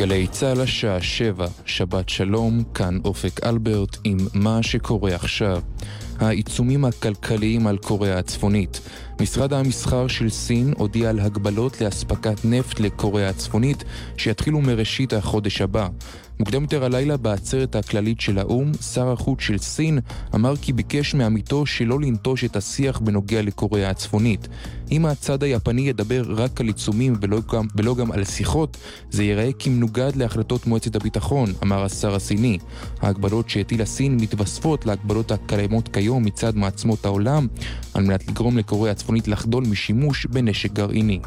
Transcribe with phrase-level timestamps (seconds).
[0.00, 5.62] גלי צה"ל השעה שבע, שבת שלום, כאן אופק אלברט עם מה שקורה עכשיו.
[6.18, 8.80] העיצומים הכלכליים על קוריאה הצפונית.
[9.20, 13.84] משרד המסחר של סין הודיע על הגבלות לאספקת נפט לקוריאה הצפונית
[14.16, 15.88] שיתחילו מראשית החודש הבא.
[16.40, 19.98] מוקדם יותר הלילה בעצרת הכללית של האו"ם, שר החוץ של סין
[20.34, 24.48] אמר כי ביקש מעמיתו שלא לנטוש את השיח בנוגע לקוריאה הצפונית.
[24.90, 28.76] אם הצד היפני ידבר רק על עיצומים ולא גם, ולא גם על שיחות,
[29.10, 32.58] זה ייראה כמנוגד להחלטות מועצת הביטחון, אמר השר הסיני.
[33.00, 37.46] ההגבלות שהטילה סין מתווספות להגבלות הקיימות כיום מצד מעצמות העולם,
[37.94, 41.20] על מנת לגרום לקוריאה הצפונית לחדול משימוש בנשק גרעיני.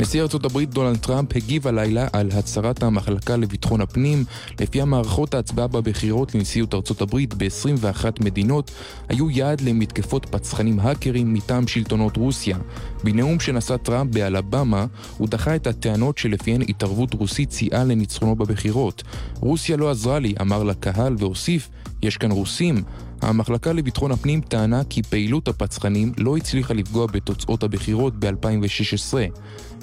[0.00, 4.24] נשיא ארצות הברית דונלד טראמפ הגיב הלילה על הצהרת המחלקה לביטחון הפנים,
[4.60, 8.70] לפיה מערכות ההצבעה בבחירות לנשיאות ארצות הברית ב-21 מדינות
[9.08, 12.58] היו יעד למתקפות פצחנים האקרים מטעם שלטונות רוסיה.
[13.04, 14.86] בנאום שנשא טראמפ באלבמה,
[15.18, 19.02] הוא דחה את הטענות שלפיהן התערבות רוסית סייעה לניצחונו בבחירות.
[19.40, 21.68] רוסיה לא עזרה לי, אמר לקהל והוסיף,
[22.02, 22.82] יש כאן רוסים.
[23.22, 29.14] המחלקה לביטחון הפנים טענה כי פעילות הפצחנים לא הצליחה לפגוע בתוצאות הבחירות ב-2016.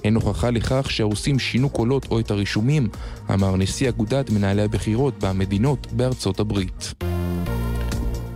[0.04, 2.90] אין הוכחה לכך שהרוסים שינו קולות או את הרישומים,
[3.34, 6.94] אמר נשיא אגודת מנהלי הבחירות במדינות בארצות הברית.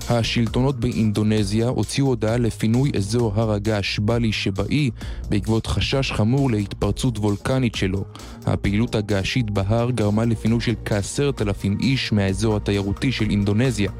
[0.10, 4.90] השלטונות באינדונזיה הוציאו הודעה לפינוי אזור הר הגעש בלי שבאי
[5.30, 8.04] בעקבות חשש חמור להתפרצות וולקנית שלו.
[8.46, 13.92] הפעילות הגעשית בהר גרמה לפינוי של כעשרת אלפים איש מהאזור התיירותי של אינדונזיה.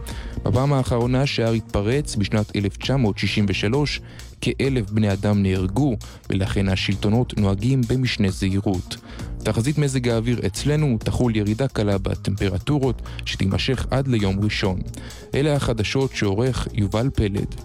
[0.44, 4.02] בפעם האחרונה שההר התפרץ, בשנת 1963,
[4.42, 5.96] כאלף בני אדם נהרגו,
[6.30, 8.98] ולכן השלטונות נוהגים במשנה זהירות.
[9.44, 14.80] תחזית מזג האוויר אצלנו תחול ירידה קלה בטמפרטורות שתימשך עד ליום ראשון.
[15.36, 17.56] אלה החדשות שעורך יובל פלד.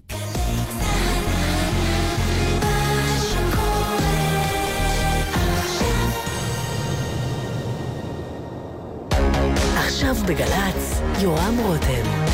[9.77, 12.27] עכשיו בגל"צ, יורם רותם.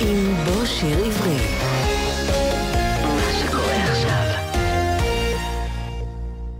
[0.00, 1.75] עם בוא שיר עברי.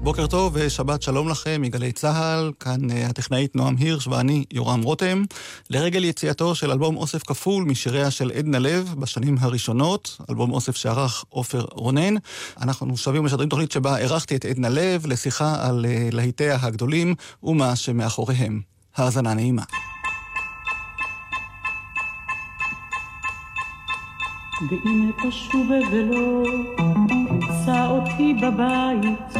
[0.07, 5.25] בוקר טוב ושבת שלום לכם מגלי צה"ל, כאן uh, הטכנאית נועם הירש ואני יורם רותם.
[5.71, 11.25] לרגל יציאתו של אלבום אוסף כפול משיריה של עדנה לב בשנים הראשונות, אלבום אוסף שערך
[11.29, 12.15] עופר רונן.
[12.61, 17.77] אנחנו שבים ומשדרים תוכנית שבה אירחתי את עדנה לב לשיחה על uh, להיטיה הגדולים ומה
[17.77, 18.61] שמאחוריהם.
[18.97, 19.63] האזנה נעימה.
[24.71, 26.43] ואם תשוב ולא
[27.67, 29.33] תמצא אותי בבית,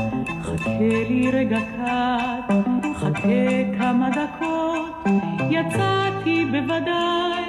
[0.43, 2.55] חכה לי רגע קט,
[2.95, 5.05] חכה כמה דקות,
[5.51, 7.45] יצאתי בוודאי,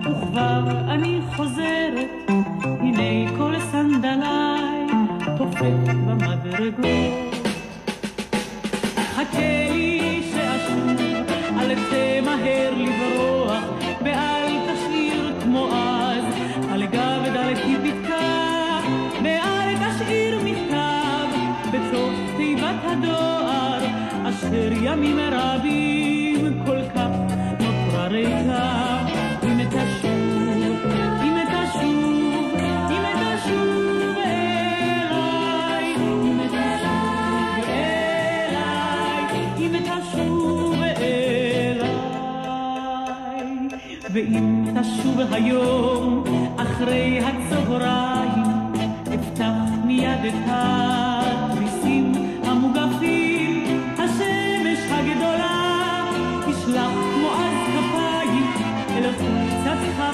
[0.00, 2.30] וכבר אני חוזרת,
[2.62, 4.86] הנה כל סנדליי,
[5.38, 7.34] תופק במדרגות.
[9.14, 10.19] חכה לי
[24.92, 27.08] ימים רבים כל כך
[27.60, 28.98] נותרה ריקה.
[29.42, 30.76] אם תשוב,
[31.22, 32.54] אם תשוב,
[32.90, 37.64] אם תשוב אליי, אם תשוב
[38.48, 39.24] אליי,
[39.58, 41.90] אם תשוב אליי.
[44.12, 46.24] ואם תשוב היום,
[46.56, 48.44] אחרי הצהריים,
[49.14, 50.99] אפתח מיד את התריסים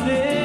[0.07, 0.36] live.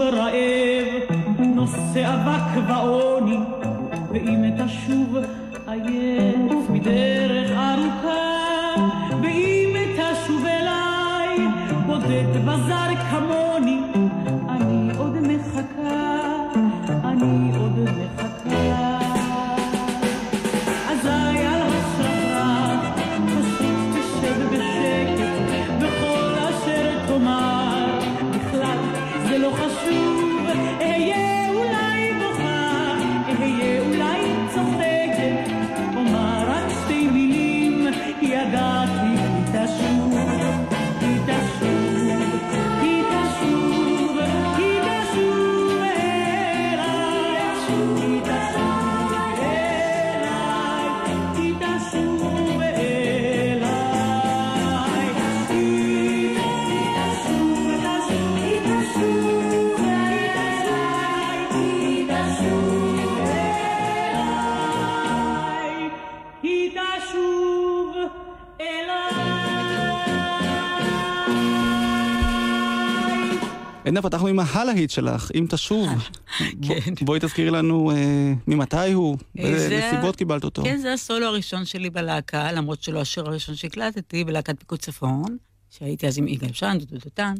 [0.00, 3.36] תשוב רעב, נושא אבק ועוני,
[4.10, 5.16] ואם תשוב
[5.66, 8.74] עייף מדרך ארוכה,
[9.22, 11.48] ואם תשוב אליי,
[11.86, 12.89] בודד וזר
[73.90, 75.88] עדנה, פתחנו עם ההלהיט שלך, אם תשוב.
[76.62, 76.94] כן.
[77.00, 80.62] בואי תזכירי לנו אה, ממתי הוא, באיזה זה ה- נסיבות קיבלת אותו.
[80.62, 85.36] כן, זה הסולו הראשון שלי בלהקה, למרות שלא השיר הראשון שהקלטתי, בלהקת פיקוד צפון,
[85.70, 87.34] שהייתי אז עם יגאל שן, דודו דותן.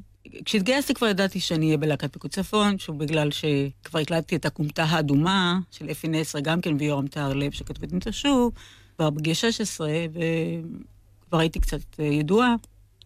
[0.44, 5.58] כשהתגייסתי כבר ידעתי שאני אהיה בלהקת פיקוד צפון, שוב בגלל שכבר הקלטתי את הכומתה האדומה
[5.70, 8.50] של אפי נסר, גם כן ויורם טהרלב, שכתבו את נטשו,
[8.96, 9.88] כבר בגיל 16,
[11.26, 12.54] וכבר הייתי קצת אה, ידועה,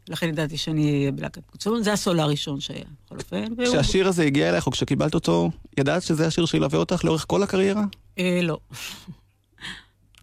[0.09, 1.83] לכן ידעתי שאני אהיה בלהקת פיקוד צפון.
[1.83, 3.45] זה הסולו הראשון שהיה, בכל אופן.
[3.65, 7.85] כשהשיר הזה הגיע אלייך, או כשקיבלת אותו, ידעת שזה השיר שילווה אותך לאורך כל הקריירה?
[8.19, 8.59] אה, לא.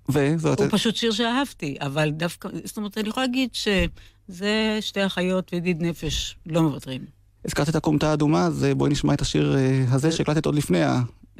[0.09, 0.59] וזאת...
[0.59, 5.81] הוא פשוט שיר שאהבתי, אבל דווקא, זאת אומרת, אני יכולה להגיד שזה שתי אחיות וידיד
[5.81, 7.05] נפש לא מוותרים.
[7.45, 10.79] הזכרת את הכומתה האדומה, אז אה, בואי נשמע את השיר אה, הזה שהקלטת עוד לפני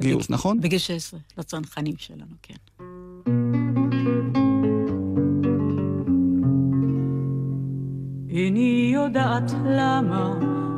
[0.00, 0.60] הגיוס, נכון?
[0.60, 2.84] בגיל 16, לצנחנים שלנו, כן.
[8.34, 10.34] איני יודעת למה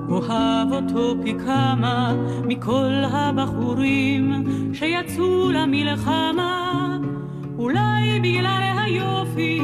[0.08, 2.14] אוהב אותו פי כמה
[2.44, 6.98] מכל הבחורים שיצאו למלחמה.
[7.58, 9.60] אולי בגלל היופי,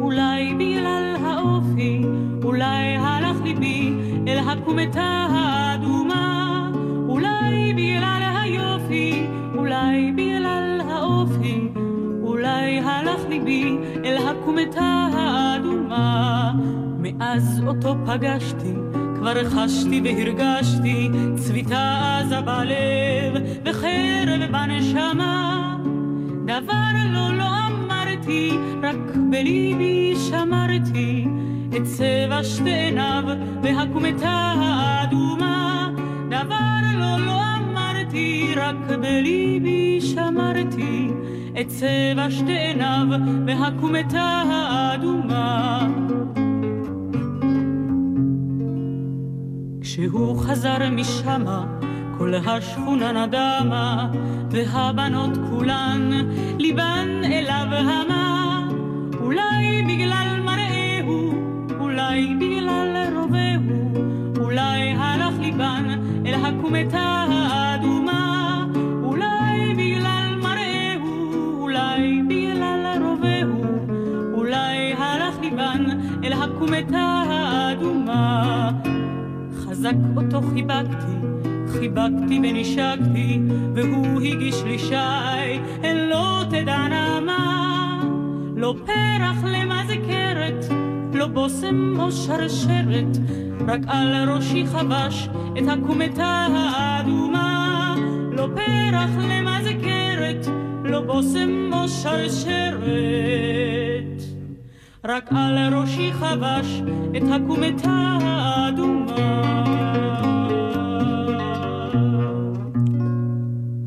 [0.00, 2.02] אולי בגלל האופי,
[2.44, 3.92] אולי הלך ליבי
[4.28, 6.70] אל הכומתה האדומה.
[7.08, 11.68] אולי בגלל היופי, אולי בגלל האופי,
[12.42, 16.52] אולי הלך ליבי אל הכומתה האדומה.
[16.98, 18.72] מאז אותו פגשתי,
[19.16, 25.76] כבר חשתי והרגשתי צביטה עזה בלב וחרב בנשמה.
[26.44, 28.50] דבר לא לא אמרתי,
[28.82, 31.26] רק בליבי שמרתי
[31.76, 33.24] את צבע שתי עיניו
[33.62, 35.90] והכומתה האדומה.
[36.28, 41.08] דבר לא לא אמרתי, רק בליבי שמרתי
[41.60, 43.06] את צבע שתי עיניו
[43.46, 45.88] והכומתה האדומה.
[49.80, 51.64] כשהוא חזר משמה,
[52.18, 54.10] כל השכונה נדמה,
[54.50, 56.10] והבנות כולן,
[56.58, 58.68] ליבן אליו המה.
[59.20, 61.32] אולי בגלל מראהו,
[61.80, 64.04] אולי בגלל רובהו,
[64.40, 65.84] אולי הלך ליבן
[66.26, 68.21] אל הכומתה האדומה.
[76.62, 78.70] אל הכומתה האדומה.
[79.56, 81.12] חזק אותו חיבקתי,
[81.68, 83.40] חיבקתי ונשקתי,
[83.74, 84.94] והוא הגיש לי שי,
[85.82, 88.02] הן לא תדענה מה.
[88.56, 90.64] לא פרח למזכרת,
[91.14, 93.16] לא בושם או שרשרת,
[93.68, 95.28] רק על ראשי חבש
[95.58, 97.96] את הכומתה האדומה.
[98.32, 100.46] לא פרח למזכרת,
[100.84, 103.32] לא בושם או שרשרת.
[105.04, 106.66] רק על ראשי חבש
[107.16, 109.32] את הכומתה האדומה.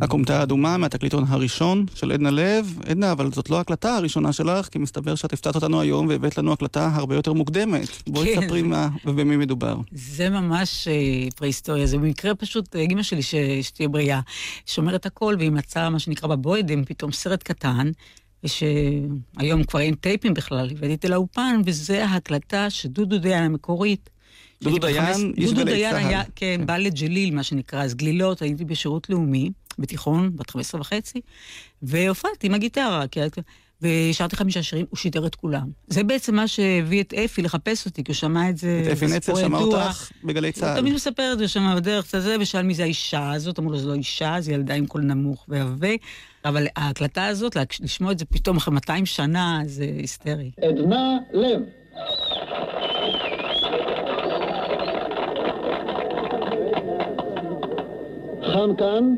[0.01, 2.79] הכומתה האדומה מהתקליטון הראשון של עדנה לב.
[2.85, 6.53] עדנה, אבל זאת לא ההקלטה הראשונה שלך, כי מסתבר שאת הפתעת אותנו היום והבאת לנו
[6.53, 7.87] הקלטה הרבה יותר מוקדמת.
[8.07, 8.41] בואי כן.
[8.41, 9.77] תספרי מה ובמי מדובר.
[9.91, 14.19] זה ממש אה, פרה-היסטוריה, זה במקרה פשוט, אה, אימא שלי, ש- שתהיה בריאה,
[14.65, 17.91] שומרת הכל, והיא מצאה מה שנקרא בבוידם, פתאום סרט קטן,
[18.43, 24.09] ושהיום כבר אין טייפים בכלל, הבאתי לאופן, וזה ההקלטה שדודו דיין המקורית.
[24.63, 26.07] דודו דיין, איש דודו גלי דיין צה"ל.
[26.07, 29.49] היה, כן, בא לג'ליל, מה שנקרא, אז גלילות, הייתי בשירות לאומי,
[29.79, 31.21] בתיכון, בת 15 וחצי,
[31.81, 33.05] והופעתי עם הגיטרה,
[33.81, 35.67] ושרתי חמישה שירים, הוא שידר את כולם.
[35.87, 38.83] זה בעצם מה שהביא את אפי לחפש אותי, כי הוא שמע את זה...
[38.85, 39.57] את אפי נצר שמע.
[39.57, 40.79] אותך בגלי הוא צה"ל.
[40.79, 43.77] תמיד מספר את זה שם בדרך קצת זה, ושאל מי זה האישה הזאת, אמרו לו,
[43.77, 45.89] זו לא אישה, זו ילדה עם קול נמוך ועבה.
[46.45, 50.51] אבל ההקלטה הזאת, לשמוע את זה פתאום אחרי 200 שנה, זה היסטרי.
[50.61, 51.61] עדנה לב.
[58.41, 59.15] חם כאן,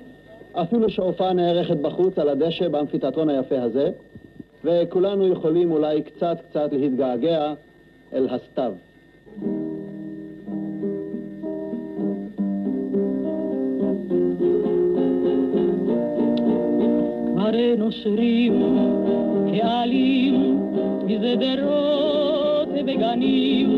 [0.53, 3.89] אפילו שההופעה נערכת בחוץ על הדשא באמפיתיאטרון היפה הזה,
[4.63, 7.53] וכולנו יכולים אולי קצת קצת להתגעגע
[8.13, 8.73] אל הסתיו.
[17.47, 18.55] morenos rim
[19.49, 20.35] que alim
[21.07, 23.69] y de derrote veganim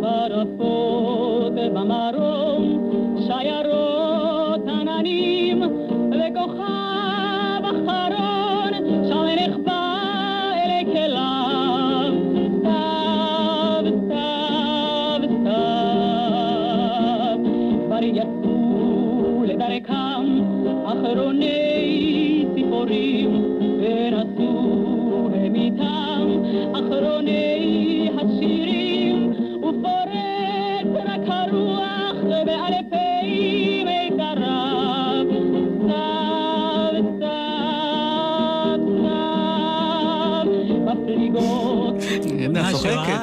[0.00, 2.62] para fote bamarom
[3.26, 5.58] sayarot ananim
[6.36, 6.78] coja
[7.64, 8.45] bacharom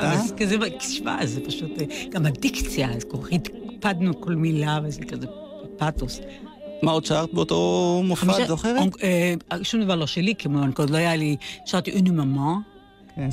[0.02, 5.06] אז כזה, תשמע, זה פשוט, אה, גם הדיקציה, אז כל כך הקפדנו כל מילה, וזה
[5.06, 5.28] כזה
[5.78, 6.20] פאתוס.
[6.82, 9.04] מה עוד שרת באותו מופע, את זוכרת?
[9.04, 9.34] אה,
[9.64, 11.36] שום דבר לא שלי, כמו עוד לא היה לי,
[11.66, 12.56] שרתי אונו ממה,
[13.16, 13.30] כן.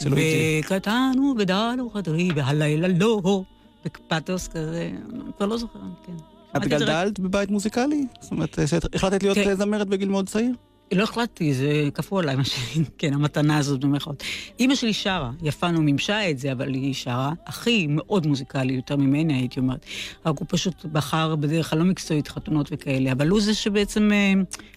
[0.60, 3.42] וקטנו ודלו חדרי, והלילה לא,
[3.84, 4.90] בפאתוס כזה,
[5.36, 6.12] כבר לא זוכרת, כן.
[6.56, 8.06] את גדלת בבית מוזיקלי?
[8.20, 9.54] זאת אומרת, שהחלטת להיות כן.
[9.54, 10.52] זמרת בגיל מאוד צעיר?
[10.92, 12.54] לא החלטתי, זה כפו עליי, מה ש...
[12.98, 14.22] כן, המתנה הזאת במירכאות.
[14.58, 17.32] אימא שלי שרה, יפה נו מימשה את זה, אבל היא שרה.
[17.44, 19.86] אחי מאוד מוזיקלי, יותר ממני, הייתי אומרת.
[20.26, 23.12] רק הוא פשוט בחר בדרך הלא מקצועית, חתונות וכאלה.
[23.12, 24.32] אבל הוא זה שבעצם, אה,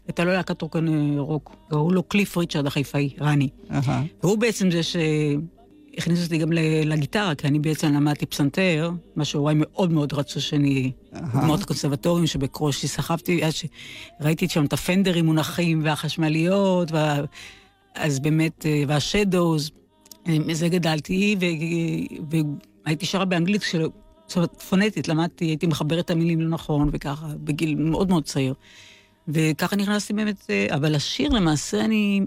[0.07, 0.81] הייתה לו להקת רוק, אה.
[1.69, 3.49] קראו לו קליף ריצ'רד החיפאי, רני.
[3.71, 4.03] אהה.
[4.23, 4.81] והוא בעצם זה
[5.95, 6.51] שהכניס אותי גם
[6.85, 10.91] לגיטרה, כי אני בעצם למדתי פסנתר, מה שהוריי מאוד מאוד רצו שאני
[11.55, 17.21] את הקונסרבטוריום שבקרושי סחבתי, עד שראיתי שם את הפנדרים מונחים והחשמליות, וה...
[17.95, 19.71] אז באמת, אה, והשדוז,
[20.27, 21.45] אה, מזה גדלתי, ו...
[22.85, 23.87] והייתי שרה באנגלית, של...
[24.27, 28.53] זאת אומרת, פונטית, למדתי, הייתי מחברת את המילים לא נכון, וככה, בגיל מאוד מאוד צעיר.
[29.27, 32.21] וככה נכנסתי באמת, אה, אבל השיר למעשה אני,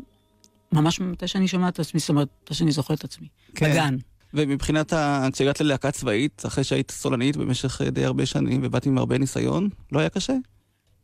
[0.73, 3.29] ממש מתי שאני שומעת את עצמי, זאת אומרת, מתי שאני זוכרת את עצמי.
[3.55, 3.71] כן.
[3.71, 3.97] בגן.
[4.35, 5.29] ומבחינת, ה...
[5.33, 9.69] כשהגעת ללהקה צבאית, אחרי שהיית סולנית במשך אה, די הרבה שנים ובאת עם הרבה ניסיון,
[9.93, 10.33] לא היה קשה?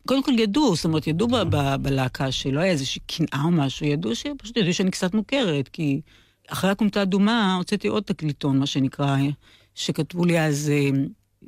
[0.07, 3.85] קודם כל ידעו, זאת אומרת, ידעו ב- ב- בלהקה שלא היה איזושהי קנאה או משהו,
[3.85, 4.25] ידעו ש...
[4.37, 6.01] פשוט ידעו שאני קצת מוכרת, כי
[6.47, 9.17] אחרי הכומתה האדומה הוצאתי עוד תקליטון, מה שנקרא,
[9.75, 10.89] שכתבו לי אז אה,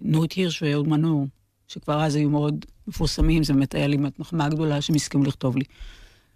[0.01, 1.27] נורית הירש ואהוד מנור,
[1.67, 5.63] שכבר אז היו מאוד מפורסמים, זה באמת היה לי מחמאה גדולה שהם הסכימו לכתוב לי.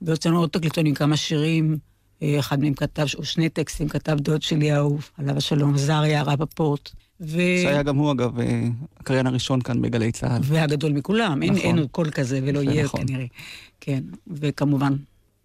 [0.02, 1.78] והוצאנו עוד תקליטון עם כמה שירים,
[2.22, 6.90] אה, אחד מהם כתב, או שני טקסטים כתב דוד שלי האהוב, עליו השלום, זריה רפפורט.
[7.22, 7.38] ו...
[7.64, 8.68] שהיה גם הוא, אגב, אה,
[9.00, 10.42] הקריין הראשון כאן בגלי צה"ל.
[10.44, 11.66] והגדול מכולם, אין, נכון.
[11.66, 13.08] אין עוד קול כזה ולא יהיה נכון.
[13.08, 13.26] כנראה.
[13.82, 14.94] כן, וכמובן,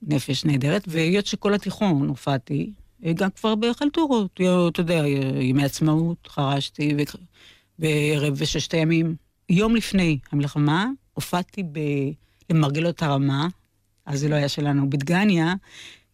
[0.02, 2.72] נפש נהדרת, והיות שכל התיכון הופעתי,
[3.04, 5.02] אה, גם כבר בחלטורות, אתה יודע,
[5.40, 7.18] ימי עצמאות, חרשתי, ו-
[7.78, 9.14] בערב וששת הימים.
[9.48, 11.78] יום לפני המלחמה, הופעתי ב...
[12.50, 13.48] למרגלות הרמה,
[14.06, 15.54] אז זה לא היה שלנו, בדגניה,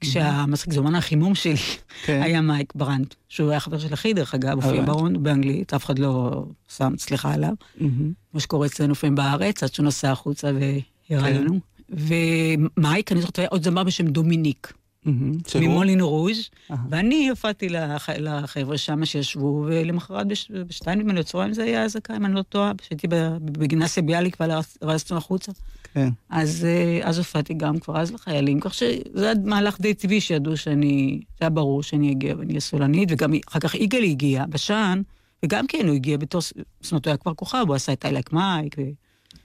[0.01, 1.57] כשהמצחיק זומן החימום שלי
[2.05, 2.23] כן.
[2.23, 4.87] היה מייק ברנט, שהוא היה חבר של אחי, דרך אגב, הופיע הבנתי.
[4.87, 6.45] ברון באנגלית, אף אחד לא
[6.77, 7.55] שם סליחה עליו.
[8.31, 11.37] כמו שקורה אצלנו לפעמים בארץ, עד שהוא נסע החוצה והראה כן.
[11.37, 11.61] לנו.
[11.89, 14.73] ומייק, אני זוכרת, היה עוד זמר בשם דומיניק,
[15.49, 15.63] שהוא?
[15.65, 16.39] ממולין רוז',
[16.71, 16.79] אהה.
[16.91, 22.17] ואני הופעתי לח- לחבר'ה שם שישבו, ולמחרת בש- בשתיים נדמה לי, בצהריים זה היה אזעקה,
[22.17, 24.37] אם אני לא טועה, כשהייתי ב- בגימנסיה ביאליק
[24.83, 25.53] ורצנו החוצה.
[25.95, 26.09] כן.
[26.31, 28.91] אז, אה, אז הופעתי גם כבר אז לחיילים, כך שזה
[29.25, 33.33] היה מהלך די טבעי שידעו שאני, זה היה ברור שאני אגיע ואני אהיה סולנית, וגם
[33.49, 35.03] אחר כך יגאל הגיע, בשן,
[35.45, 36.53] וגם כן הוא הגיע בתור, זאת
[36.93, 38.83] אומרת, הוא היה כבר כוכב, הוא עשה את איילק מייק, ו...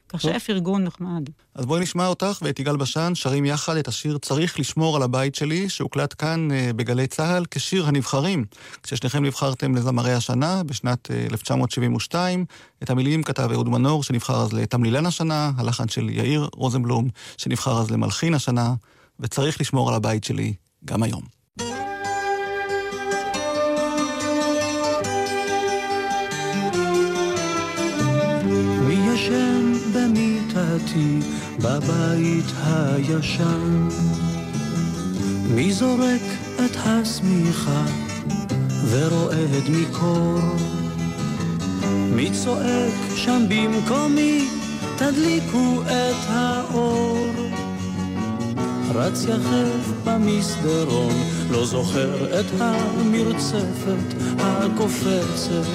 [0.09, 1.29] כך שהיה פרגון נחמד.
[1.55, 5.35] אז בואי נשמע אותך ואת יגאל בשן שרים יחד את השיר "צריך לשמור על הבית
[5.35, 8.45] שלי", שהוקלט כאן אה, בגלי צה"ל כשיר הנבחרים.
[8.83, 12.45] כששניכם נבחרתם לזמרי השנה בשנת אה, 1972,
[12.83, 17.91] את המילים כתב אהוד מנור, שנבחר אז לתמלילן השנה, הלחן של יאיר רוזנבלום, שנבחר אז
[17.91, 18.73] למלחין השנה,
[19.19, 20.53] וצריך לשמור על הבית שלי
[20.85, 21.21] גם היום.
[28.87, 29.54] מי ישן
[30.85, 31.19] במיטתי
[31.59, 33.87] בבית הישן?
[35.49, 36.21] מי זורק
[36.55, 37.85] את השמיכה
[38.89, 40.39] ורועד מקור?
[41.91, 44.47] מי צועק שם במקומי
[44.97, 47.27] תדליקו את האור?
[48.95, 51.13] רץ יחף במסדרון,
[51.51, 55.65] לא זוכר את המרצפת הקופצת.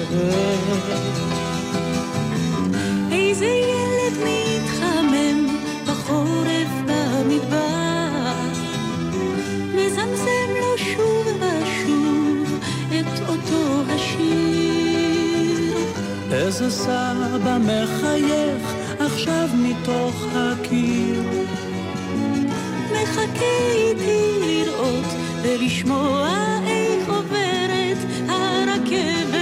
[25.71, 26.29] ולשמוע
[26.67, 27.97] איך עוברת
[28.27, 29.37] הרכבת.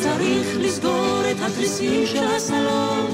[0.00, 3.10] צריך לסגור את התריסים של הסלון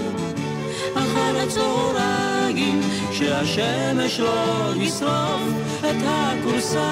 [0.95, 2.81] אחר הצהריים
[3.13, 5.43] שהשמש לא ישרוף
[5.81, 6.91] את הכורסה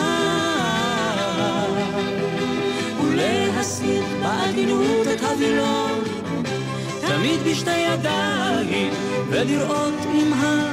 [3.05, 6.01] ולהסיר בעדינות את הווילון
[7.01, 8.91] תמיד בשתי ידיים
[9.31, 10.72] ולראות אם הפיאנול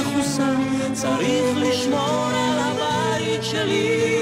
[0.00, 4.16] מחוסן, צריך לשמור על הבית שלי.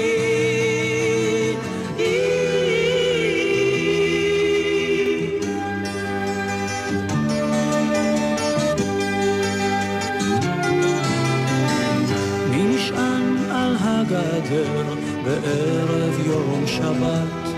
[15.25, 17.49] בערב יום שבת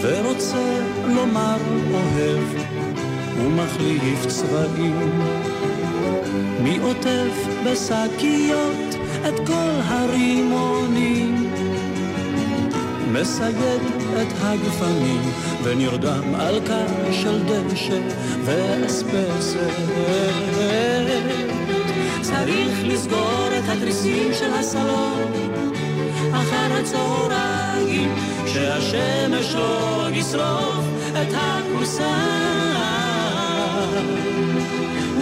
[0.00, 1.56] ורוצה לומר
[1.90, 2.44] אוהב
[3.38, 5.10] ומחליף צבעים
[6.64, 8.94] מי עוטף בשקיות
[9.28, 11.52] את כל הרימונים?
[13.12, 13.82] מסייד
[14.22, 15.22] את הגפנים
[15.62, 18.00] ונרדם על קר של דשא
[18.44, 19.74] ואספסת.
[22.22, 25.32] צריך לסגור את התריסים של הסלון
[26.32, 28.14] אחר הצהריים,
[28.46, 32.73] שהשמש לא ישרוף את הכורסה.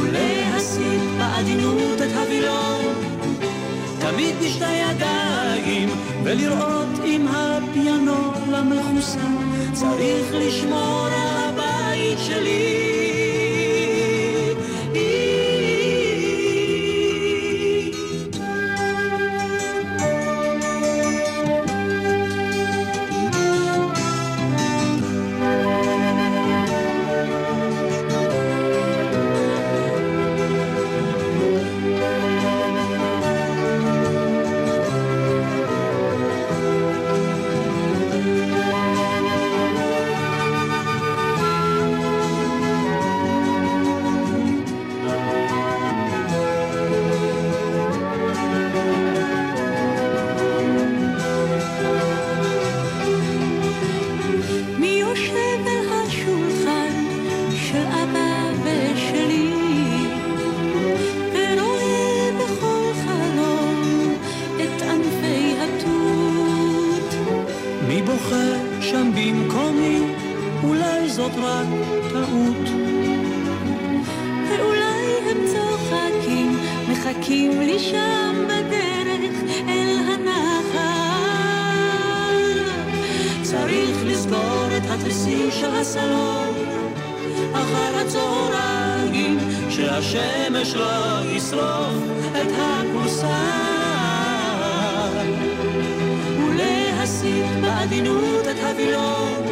[0.00, 2.85] ולהסיט בעדינות את הווילון,
[4.00, 5.88] תמיד בשתי ידיים,
[6.25, 9.26] ולראות אם הפיאנו למכוסה.
[9.73, 13.01] צריך לשמור על הבית שלי.
[85.93, 86.55] הסלון
[87.52, 89.39] אחר הצהריים,
[89.71, 91.95] שהשמש לא ישרוף
[92.33, 93.39] את הכורסה.
[96.39, 99.43] ולהסיט בעדינות את הווילון,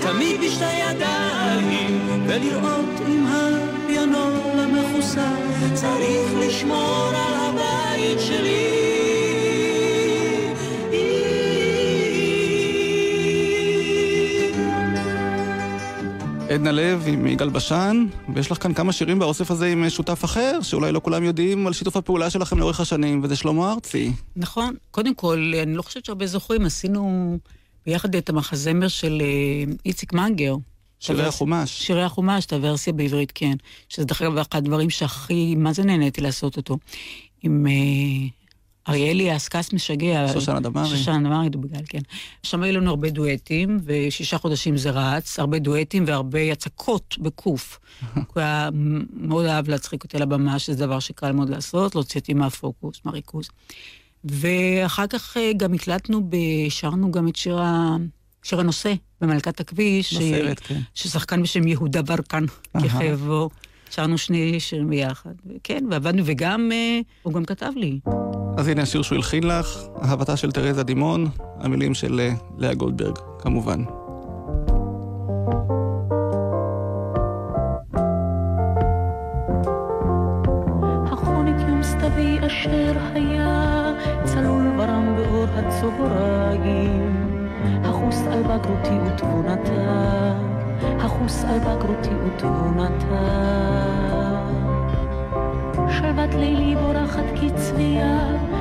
[0.00, 5.30] תמיד בשתי ידיים, ולראות אם הפיאנו למכוסה.
[5.74, 8.77] צריך לשמור על הבית שלי.
[16.58, 20.58] עדנה לב עם יגאל בשן, ויש לך כאן כמה שירים באוסף הזה עם שותף אחר,
[20.62, 24.12] שאולי לא כולם יודעים על שיתוף הפעולה שלכם לאורך השנים, וזה שלמה ארצי.
[24.36, 24.74] נכון.
[24.90, 27.38] קודם כל, אני לא חושבת שהרבה זוכרים, עשינו
[27.86, 30.54] ביחד את המחזמר של אה, איציק מנגר.
[31.00, 31.70] שירי הוורס- החומש.
[31.86, 33.54] שירי החומש, את הוורסיה בעברית, כן.
[33.88, 36.78] שזה דרך אגב אחד הדברים שהכי, מה זה נהניתי לעשות אותו.
[37.42, 37.72] עם אה,
[38.88, 40.26] אריאלי הסקס משגע.
[40.32, 40.88] שושנה דמארי.
[40.88, 41.98] שושנה דמארי, בגלל, כן.
[42.42, 47.78] שם היו לנו הרבה דואטים, ושישה חודשים זה רץ, הרבה דואטים והרבה הצקות בקוף.
[48.14, 48.70] הוא היה
[49.12, 53.48] מאוד אהב להצחיק אותי על הבמה, שזה דבר שקל מאוד לעשות, להוציא אותי מהפוקוס, מהריכוז.
[54.24, 56.30] ואחר כך אה, גם הקלטנו,
[56.68, 57.96] שרנו גם את שיר, ה...
[58.42, 60.14] שיר הנושא במלכת הכביש.
[60.14, 60.80] בסרט, כן.
[60.94, 62.44] ששחקן בשם יהודה ברקן.
[62.82, 63.48] כחבו.
[63.90, 65.30] שרנו שני שירים ביחד.
[65.64, 67.98] כן, ועבדנו, וגם, אה, הוא גם כתב לי.
[68.56, 71.26] אז הנה השיר שהוא הלחין לך, אהבתה של תרזה דימון,
[71.58, 73.84] המילים של אה, לאה גולדברג, כמובן.
[82.48, 83.92] אשר היה
[84.24, 87.28] צלול ורם באור הצהריים
[87.84, 90.57] החוס על בגרותי ותבונתה
[91.00, 93.28] החוס על בגרותי ותבונתה
[95.90, 98.18] שלוות לילי בורחת כצביה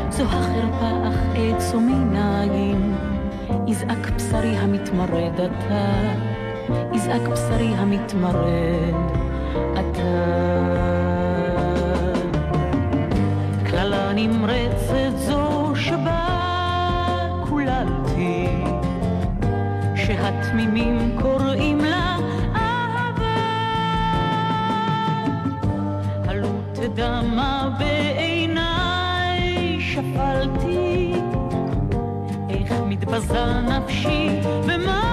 [0.09, 2.95] זו החרפה אך עצו מניים
[3.67, 6.13] יזעק בשרי המתמרד אתה
[6.93, 8.95] יזעק בשרי המתמרד
[9.73, 10.27] אתה.
[13.63, 16.27] קללה נמרצת זו שבה
[17.49, 18.47] קוללתי,
[19.95, 21.96] שהתמימים קוראים לה
[26.87, 29.41] עלות דמה בעיניי
[29.79, 31.13] שפלתי,
[32.49, 34.29] איך מתבזה נפשי
[34.63, 35.06] ומה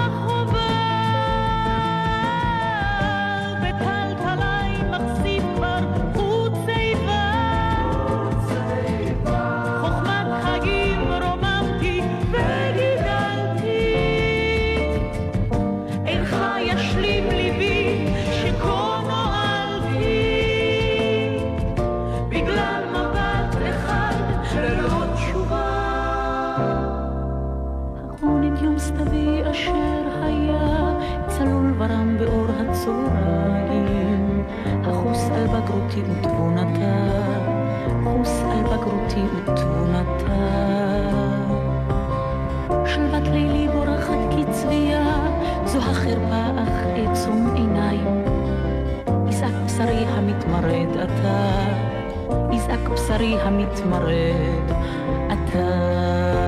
[35.95, 36.97] בגרותי ותבונתה,
[38.05, 40.35] חוס על בגרותי ותבונתה.
[42.87, 45.27] שלוות לילי בורחת כצבייה,
[45.65, 48.25] זו החרפה אך עצום עיניים.
[49.29, 51.65] יזעק בשרי המתמרד אתה,
[52.53, 54.71] יזעק בשרי המתמרד
[55.27, 56.44] אתה.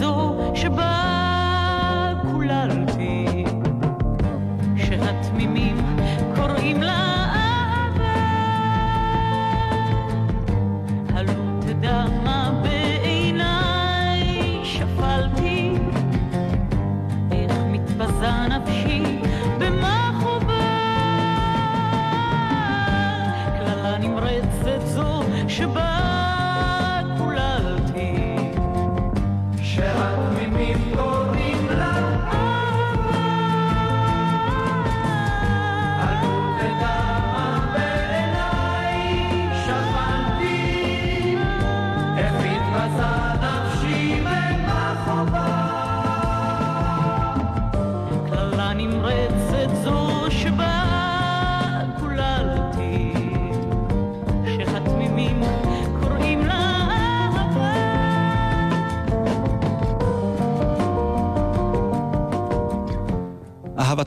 [0.00, 0.29] נמרצת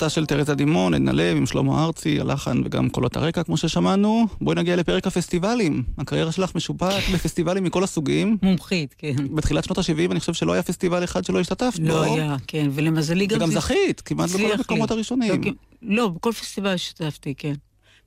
[0.03, 4.27] אהבתה של תרזה דימון, עדנה לב עם שלמה ארצי, הלחן וגם קולות הרקע כמו ששמענו.
[4.41, 5.83] בואי נגיע לפרק הפסטיבלים.
[5.97, 8.37] הקריירה שלך משופעת בפסטיבלים מכל הסוגים.
[8.41, 9.15] מומחית, כן.
[9.35, 11.87] בתחילת שנות ה-70 אני חושב שלא היה פסטיבל אחד שלא השתתפת בו.
[11.87, 13.37] לא היה, כן, ולמזלי גם...
[13.37, 14.91] וגם זה- זכית, כמעט בכל המקומות.
[14.91, 15.41] הראשונים.
[15.43, 17.53] לא, לא, בכל פסטיבל השתתפתי, כן.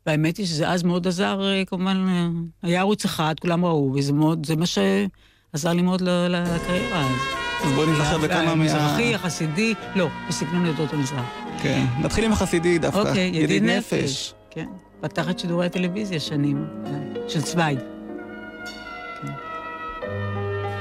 [0.06, 2.28] והאמת היא שזה אז מאוד עזר, אה, כמובן, אה,
[2.68, 7.16] היה ערוץ אחד, כולם ראו, וזה מאוד, זה מה שעזר לי מאוד לקריירה אז.
[7.64, 8.50] אז בואי נזכר בכמה מה...
[8.52, 11.45] המזרחי, החסידי, לא, בסגנון עדות המזרח.
[11.62, 12.98] כן, נתחיל עם החסידי דווקא.
[13.08, 14.34] אוקיי, ידיד נפש.
[14.50, 14.66] כן,
[15.00, 16.90] פתח את שידורי הטלוויזיה שנים, אה,
[17.28, 17.78] של צוויג.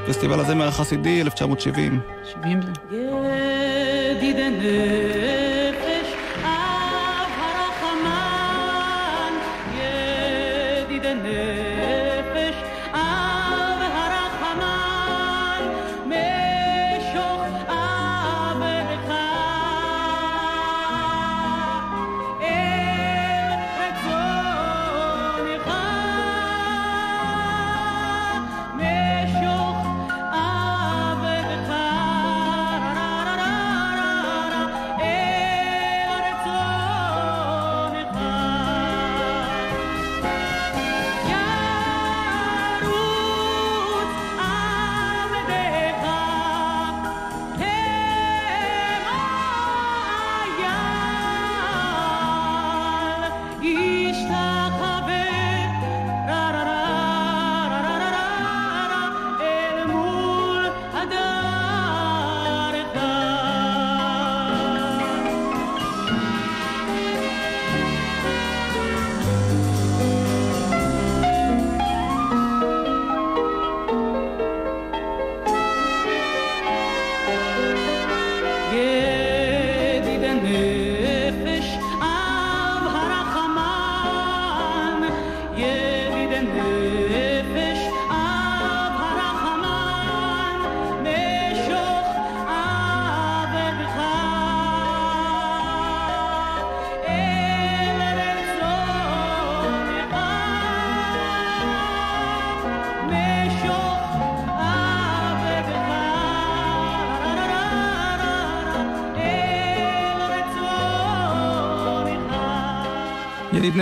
[0.08, 2.00] פסטיבל הזמר החסידי, 1970.
[2.32, 2.72] 70 זה.
[4.12, 5.45] ידיד נפש,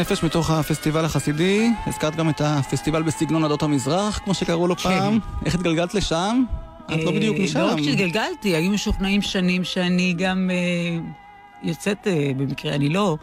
[0.04, 1.70] נפש מתוך הפסטיבל החסידי.
[1.86, 4.90] הזכרת גם את הפסטיבל בסגנון עדות המזרח, כמו שקראו לו כן.
[4.90, 5.20] פעם.
[5.46, 6.44] איך התגלגלת לשם?
[6.86, 7.60] את לא בדיוק אה, משם.
[7.60, 11.00] לא רק שהתגלגלתי, היו משוכנעים שנים שאני גם אה,
[11.64, 13.18] יוצאת אה, במקרה, אני לא.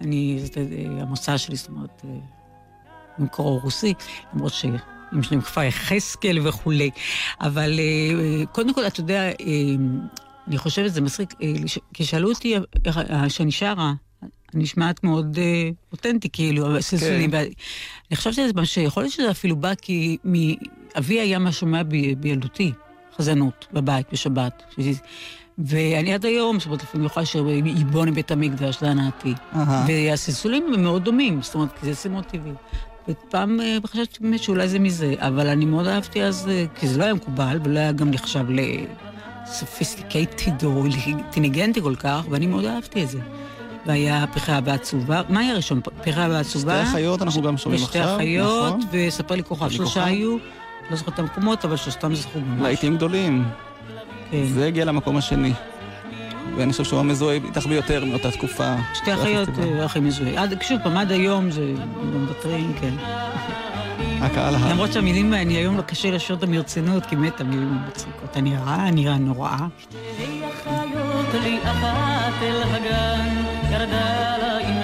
[0.00, 0.62] אני, זאת, אה,
[1.02, 2.10] המוצא שלי, זאת אומרת, אה,
[3.18, 3.94] במקורו רוסי,
[4.34, 4.64] למרות ש...
[5.12, 6.90] עם שם כפר יחזקאל וכולי.
[7.40, 9.32] אבל אה, קודם כל, אתה יודע, אה,
[10.48, 11.52] אני חושבת, זה מצחיק, אה,
[11.94, 13.92] כששאלו אותי, אה, שאני שרה,
[14.54, 17.30] נשמעת מאוד אה, אותנטי, כאילו, הסלסולים.
[17.30, 17.36] כן.
[18.10, 20.54] אני חושבת שזה מה שיכול להיות שזה אפילו בא כי מ-
[20.98, 21.88] אבי היה מה שומע ב-
[22.20, 22.72] בילדותי,
[23.18, 24.62] חזנות, בבית, בשבת.
[24.76, 25.00] שזה-
[25.58, 29.34] ואני עד היום, זאת אומרת, לפעמים יכולה לשיר עיבון בית המקדש, להנאתי.
[29.54, 29.86] אהה.
[29.88, 32.52] והסלסולים הם מאוד דומים, זאת אומרת, כי זה מאוד טבעי.
[33.08, 36.98] ופעם אה, חשבתי באמת שאולי זה מזה, אבל אני מאוד אהבתי אז, אה, כי זה
[36.98, 38.44] לא היה מקובל, ולא היה גם נחשב
[39.46, 43.18] לסופיסטיקייטד או אינטליגנטי כל כך, ואני מאוד אהבתי את זה.
[43.88, 45.80] והיה פרחי בעצובה, מה היה ראשון?
[45.80, 46.84] פרחי בעצובה?
[46.86, 48.80] שתי אחיות אנחנו גם שומעים ושתי עכשיו, אחיות, נכון?
[48.92, 49.68] וספר לי כוכב.
[49.70, 50.04] שלושה.
[50.04, 50.36] היו,
[50.90, 52.62] לא זוכרת את המקומות, אבל שלושתם זכו ממש.
[52.62, 53.44] להיטים גדולים.
[54.30, 54.44] כן.
[54.44, 55.52] זה הגיע למקום השני.
[56.56, 58.74] ואני חושב שהוא המזוהה איתך ביותר מאותה תקופה.
[58.94, 59.78] שתי אחיות הפסטיבל.
[59.78, 60.42] אה, הכי מזוהה.
[60.42, 62.94] עד, שוב פעם, עד היום זה לא מוותרים, כן.
[64.20, 64.70] הקהל ה...
[64.70, 68.36] למרות שהמילים, אני היום לא קשה לשיר אותם ברצינות, כי באמת המילים מצחיקות.
[68.36, 69.66] אני רעה, אני רעה נוראה.
[70.60, 73.37] החיות לי אחת אל הגן,
[73.78, 74.77] Isabella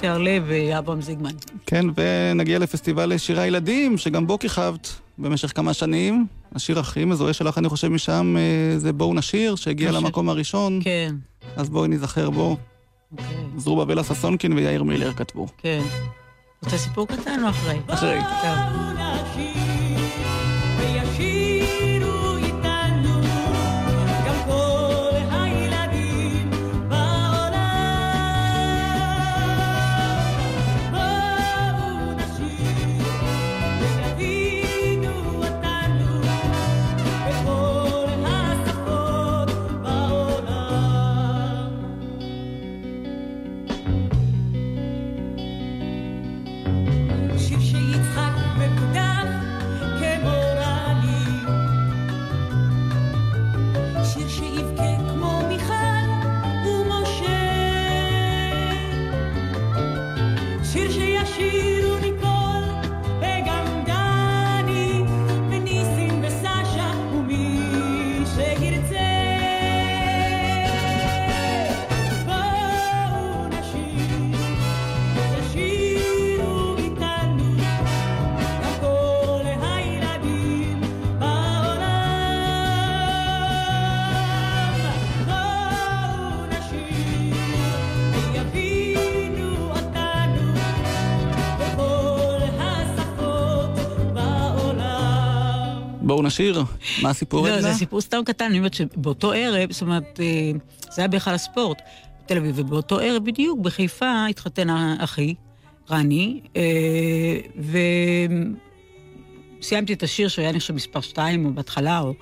[0.00, 1.30] תיארלב ואברהם זיגמן.
[1.66, 6.26] כן, ונגיע לפסטיבל שירי הילדים, שגם בו כיכבת במשך כמה שנים.
[6.54, 10.00] השיר הכי מזוהה שלך, אני חושב, משם אה, זה בואו נשיר, שהגיע נשיר.
[10.00, 10.80] למקום הראשון.
[10.84, 11.14] כן,
[11.56, 12.56] אז בואי ניזכר בו.
[13.12, 15.46] אוקיי, זרובבלה ששונקין ויאיר מילר כתבו.
[15.58, 15.82] כן.
[16.64, 17.78] רוצה סיפור קטן או אחרי?
[17.88, 18.18] אחרי.
[18.42, 19.59] טוב.
[96.30, 96.64] נשיר.
[97.02, 97.72] מה הסיפור, לא, עדנה?
[97.72, 100.50] זה סיפור סתם קטן, אני אומרת שבאותו ערב, זאת אומרת, אה,
[100.90, 101.82] זה היה בהיכל הספורט
[102.24, 105.34] בתל אביב, ובאותו ערב בדיוק בחיפה התחתן אחי,
[105.90, 106.62] רני, אה,
[109.60, 112.14] וסיימתי את השיר שהיה נחשב מספר שתיים, או בהתחלה, או...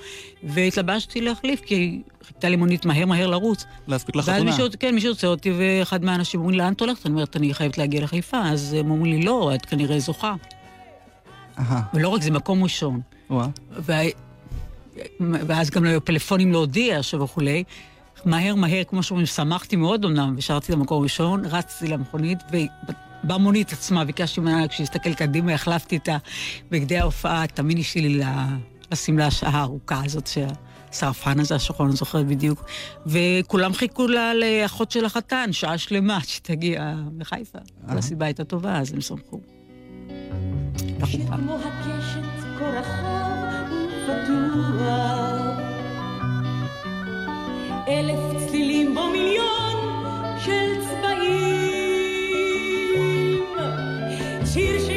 [0.42, 3.64] והתלבשתי להחליף, כי חיכתה לי מונית מהר מהר לרוץ.
[3.88, 4.51] להספיק ואז לחתונה.
[4.51, 7.07] מישהו, כן, מישהו רוצה אותי, ואחד מהאנשים אומרים לי, לאן את הולכת?
[7.07, 8.49] אני אומרת, אני חייבת להגיע לחיפה.
[8.49, 10.35] אז הם אומרים לי, לא, את כנראה זוכה.
[11.59, 13.01] אהה, ולא רק זה, מקום ראשון.
[13.31, 14.03] וה...
[15.21, 17.64] ואז גם לא היו פלאפונים להודיע עכשיו וכולי.
[18.25, 22.38] מהר מהר, כמו שאומרים, שמחתי מאוד אמנם, ושרתי למקום ראשון, רצתי למכונית,
[23.25, 26.09] ובמונית עצמה ביקשתי ממנה, כשהסתכל קדימה, החלפתי את
[26.71, 28.21] בגדי ההופעה, את המיני שלי
[28.93, 32.64] לשמלה הארוכה הזאת, שהסרפן הזה, השחור, אני זוכרת בדיוק.
[33.07, 37.59] וכולם חיכו לה לאחות של החתן, שעה שלמה, עד שתגיע מחיפה.
[37.88, 39.41] כל הסיבה הייתה טובה, אז הם שמחו.
[41.01, 41.37] לחופה.
[42.59, 45.59] כה רחב ופתוח.
[47.88, 50.05] אלף צלילים בו מיליון
[50.38, 51.59] של צבעים.
[54.53, 54.88] שיר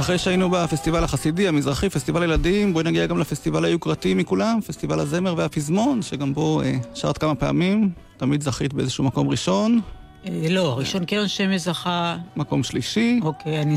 [0.00, 5.34] ואחרי שהיינו בפסטיבל החסידי, המזרחי, פסטיבל ילדים, בואי נגיע גם לפסטיבל היוקרתי מכולם, פסטיבל הזמר
[5.36, 9.80] והפזמון, שגם בו אה, שרת כמה פעמים, תמיד זכית באיזשהו מקום ראשון,
[10.26, 12.16] אה, לא, הראשון קרן שמש זכה...
[12.36, 13.20] מקום שלישי.
[13.22, 13.74] אוקיי, אני...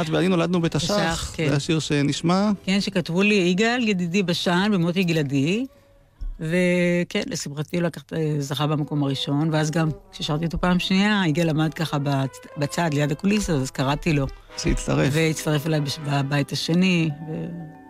[0.00, 1.48] את ואני נולדנו בתש"ח, בתש"ח, כן.
[1.48, 2.50] זה השיר שנשמע.
[2.64, 5.66] כן, שכתבו לי, יגאל, ידידי בשן, במותי גלעדי.
[6.40, 11.48] וכן, לשמחתי הוא לקח, אה, זכה במקום הראשון, ואז גם כששרתי אותו פעם שנייה, יגאל
[11.48, 14.26] עמד ככה בצ- בצד, ליד הקוליסה, אז קראתי לו.
[14.58, 15.08] שהצטרף.
[15.12, 17.40] והצטרף אליי בש- בבית השני, וזה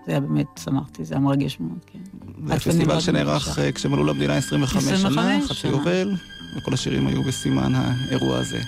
[0.07, 1.99] היה באמת, שמחתי, זה היה מרגש מאוד, כן.
[2.47, 3.59] זה פסטיבל שנערך.
[3.59, 5.71] אה, כשמלאו למדינה 25 שנה, 25 חצי שנה.
[5.71, 6.15] יובל,
[6.57, 8.59] וכל השירים היו בסימן האירוע הזה.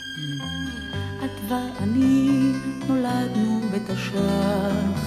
[1.25, 2.53] את ואני
[2.89, 5.01] נולדנו בתש"ח,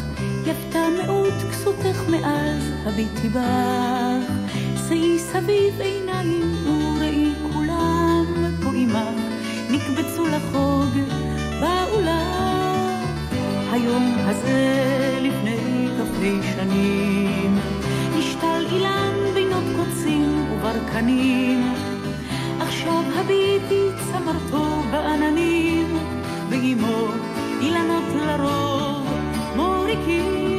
[0.46, 4.45] יפתה מאוד כסותך מאז הביטי בך,
[4.90, 8.26] שאי סביב עיניים וראי כולם
[8.64, 9.22] פה עמך,
[9.70, 10.90] נקבצו לחוג
[11.62, 13.04] באולם.
[13.72, 17.60] היום הזה לפני כ"ה שנים,
[18.18, 21.74] נשתל אילן בינות קוצים וברקנים,
[22.60, 25.98] עכשיו הביטי צמרתו בעננים,
[26.50, 27.08] ועמו
[27.62, 29.08] אילנות לרוב
[29.56, 30.55] מוריקים.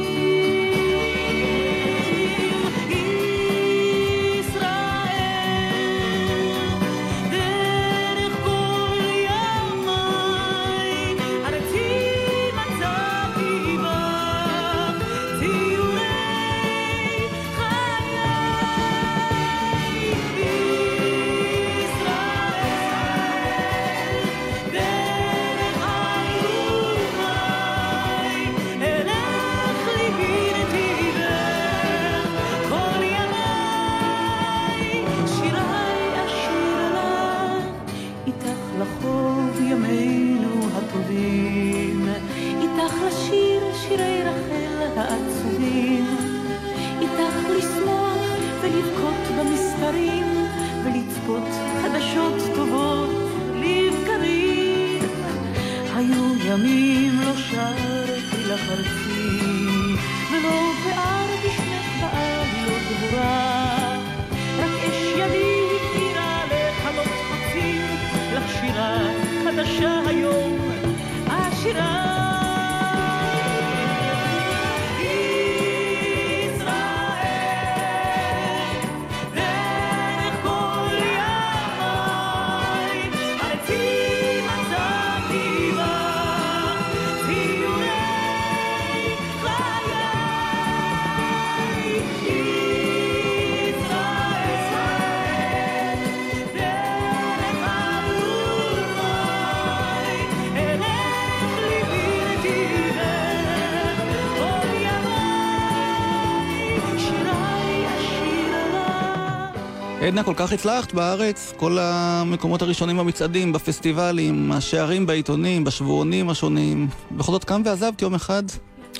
[110.19, 116.87] עדנה, כל כך הצלחת בארץ, כל המקומות הראשונים במצעדים, בפסטיבלים, השערים בעיתונים, בשבועונים השונים.
[117.11, 118.43] בכל זאת קם ועזבת יום אחד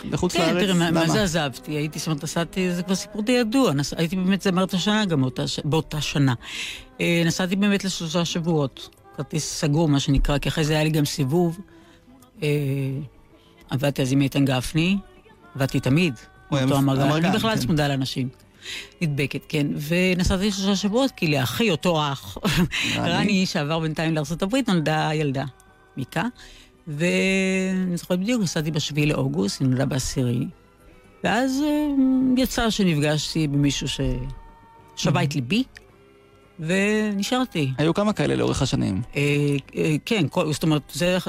[0.03, 0.63] לחוץ כן, לארץ.
[0.63, 1.07] תראה, מה- מה?
[1.07, 1.72] זה עזבתי?
[1.72, 5.22] הייתי, זאת אומרת, נסעתי, זה כבר סיפור די ידוע, נס- הייתי באמת זמרת השנה גם
[5.22, 6.34] באותה באותה שנה.
[7.01, 11.05] אה, נסעתי באמת לשלושה שבועות, כרטיס סגור, מה שנקרא, כי אחרי זה היה לי גם
[11.05, 11.59] סיבוב.
[12.43, 12.47] אה,
[13.70, 14.97] עבדתי אז עם איתן גפני,
[15.55, 16.13] עבדתי תמיד,
[16.49, 17.59] הוא אותו אמרגן, אני בכלל כן.
[17.61, 18.30] צמודה לאנשים.
[19.01, 19.67] נדבקת, כן.
[19.87, 22.37] ונסעתי לשלושה שבועות, כי לאחי, אותו אח,
[22.95, 25.45] רני, שעבר בינתיים לארה"ב, נולדה ילדה,
[25.97, 26.23] מיקה.
[26.87, 30.47] ואני זוכרת בדיוק, נסעתי בשביעי לאוגוסט, היא נולדה בעשירי.
[31.23, 31.87] ואז אה,
[32.37, 35.63] יצא שנפגשתי במישהו ששבה את ליבי,
[36.59, 37.71] ונשארתי.
[37.77, 39.01] היו כמה כאלה לאורך השנים.
[39.15, 39.21] אה,
[39.75, 40.81] אה, כן, זאת אומרת,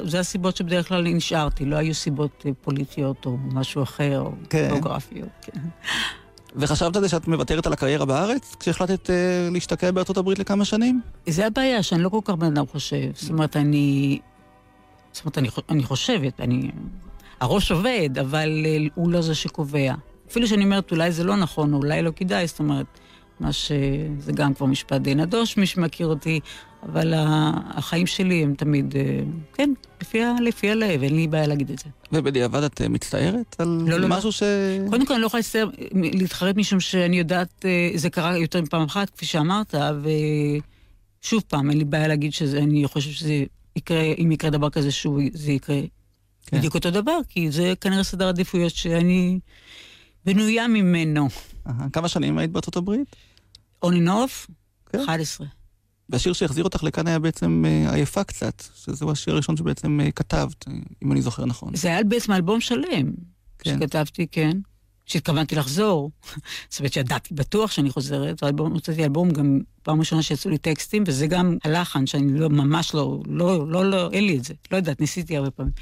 [0.05, 4.69] זה, הסיבות שבדרך כלל נשארתי, לא היו סיבות פוליטיות או משהו אחר, או כן.
[4.69, 5.49] גיאוגרפיות.
[6.57, 11.01] וחשבת על זה שאת מוותרת על הקריירה בארץ, כשהחלטת אה, להשתקע בארצות הברית לכמה שנים?
[11.27, 13.11] זה הבעיה, שאני לא כל כך בן אדם חושב.
[13.15, 14.19] זאת אומרת, אני...
[15.13, 16.71] זאת אומרת, אני, אני חושבת, אני...
[17.41, 19.95] הראש עובד, אבל אה, הוא לא זה שקובע.
[20.31, 22.87] אפילו שאני אומרת, אולי זה לא נכון, או אולי לא כדאי, זאת אומרת,
[23.41, 23.73] מה ש...
[24.19, 26.41] זה גם כבר משפט די נדוש, מי שמכיר אותי,
[26.83, 27.15] אבל
[27.71, 29.21] החיים שלי הם תמיד, אה,
[29.55, 29.71] כן,
[30.01, 31.85] לפי, לפי הלב, אין לי בעיה להגיד את זה.
[32.13, 34.09] ובדיעבד את אה, מצטערת על לא, לא, לא.
[34.17, 34.43] משהו ש...
[34.91, 38.83] קודם כל, אני לא יכולה להצטער- להתחרט משום שאני יודעת, אה, זה קרה יותר מפעם
[38.83, 39.75] אחת, כפי שאמרת,
[41.23, 43.45] ושוב פעם, אין לי בעיה להגיד שאני חושב שזה
[43.77, 45.81] יקרה, אם יקרה דבר כזה, שהוא, זה יקרה
[46.47, 46.59] כן.
[46.59, 49.39] בדיוק אותו דבר, כי זה כנראה סדר עדיפויות שאני
[50.25, 51.29] בנויה ממנו.
[51.93, 53.17] כמה שנים היית בארצות הברית?
[53.85, 54.51] Off,
[54.87, 55.01] כן.
[55.05, 55.47] 11.
[56.09, 60.65] והשיר שהחזיר אותך לכאן היה בעצם אה, עייפה קצת, שזהו השיר הראשון שבעצם אה, כתבת,
[61.05, 61.77] אם אני זוכר נכון.
[61.77, 63.13] זה היה בעצם אלבום שלם,
[63.59, 63.77] כן.
[63.79, 64.59] שכתבתי, כן.
[65.07, 66.11] שהתכוונתי לחזור.
[66.71, 71.27] זאת אומרת שידעתי בטוח שאני חוזרת, הוצאתי אלבום גם פעם ראשונה שיצאו לי טקסטים, וזה
[71.27, 74.55] גם הלחן, שאני לא, ממש לא, לא, לא, לא, אין לי את זה.
[74.71, 75.73] לא יודעת, ניסיתי הרבה פעמים.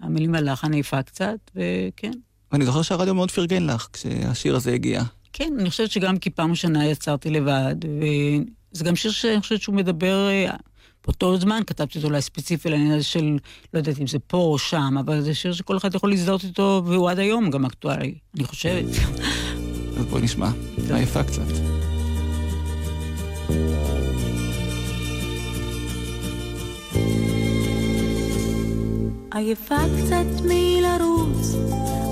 [0.00, 2.12] המילים והלחן עייפה קצת, וכן.
[2.52, 5.02] ואני זוכר שהרדיו מאוד פרגן לך כשהשיר הזה הגיע.
[5.36, 9.74] כן, אני חושבת שגם כי פעם ראשונה יצרתי לבד, וזה גם שיר שאני חושבת שהוא
[9.74, 10.50] מדבר, אה,
[11.04, 13.38] באותו זמן כתבתי אותו אולי ספציפי לעניין הזה של,
[13.74, 16.82] לא יודעת אם זה פה או שם, אבל זה שיר שכל אחד יכול להזדהות איתו,
[16.86, 18.84] והוא עד היום גם אקטואלי, אני חושבת.
[19.98, 20.50] אז בואי נשמע,
[20.90, 21.42] עייפה קצת.
[29.32, 31.54] עייפה קצת מלרוץ,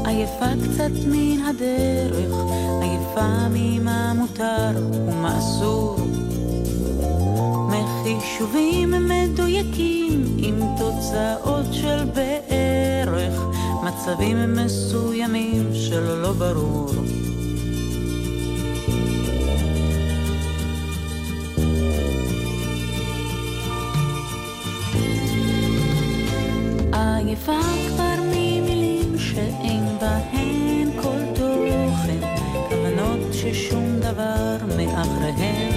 [0.07, 2.33] עייפה קצת מן הדרך,
[2.81, 5.97] עייפה ממה מותר ומה אסור.
[7.69, 13.41] מחישובים מדויקים עם תוצאות של בערך,
[13.83, 16.91] מצבים מסוימים שלא לא ברור.
[26.93, 29.72] עייפה כבר ממילים שאין
[30.03, 32.21] בהן כל תוכן,
[32.69, 35.72] כוונות ששום דבר מאחריהן.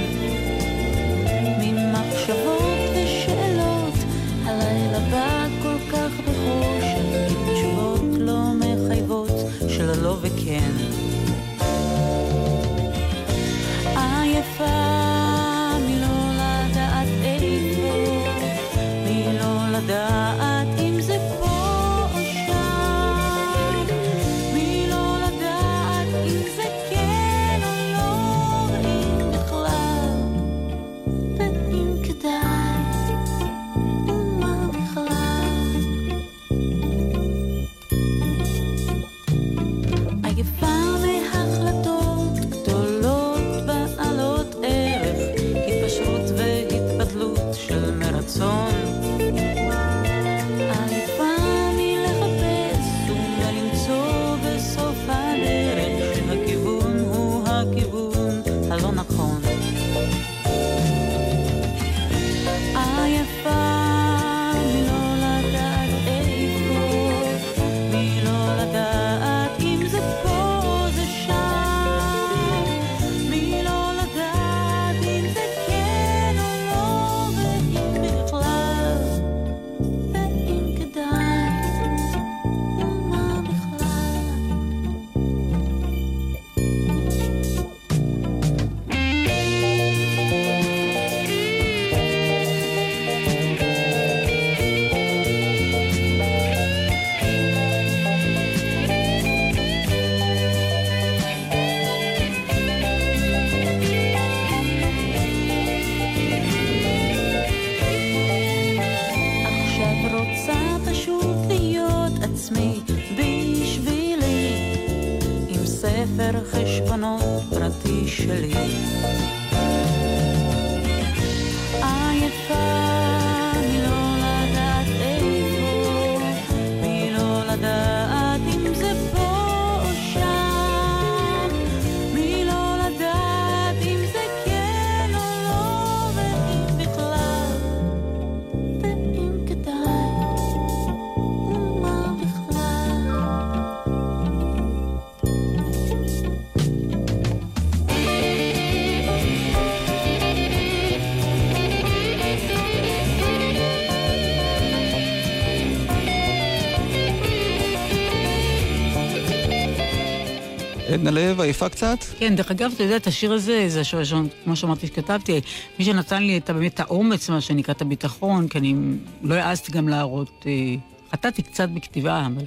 [160.95, 161.97] עדנה לב, עייפה קצת?
[162.19, 165.41] כן, דרך אגב, אתה יודע, את השיר הזה, זה השיר הראשון, כמו שאמרתי, שכתבתי,
[165.79, 168.75] מי שנתן לי את, באמת האומץ, מה שנקרא, את הביטחון, כי אני
[169.21, 170.75] לא העזתי גם להראות, אה,
[171.11, 172.45] חטאתי קצת בכתיבה, אבל...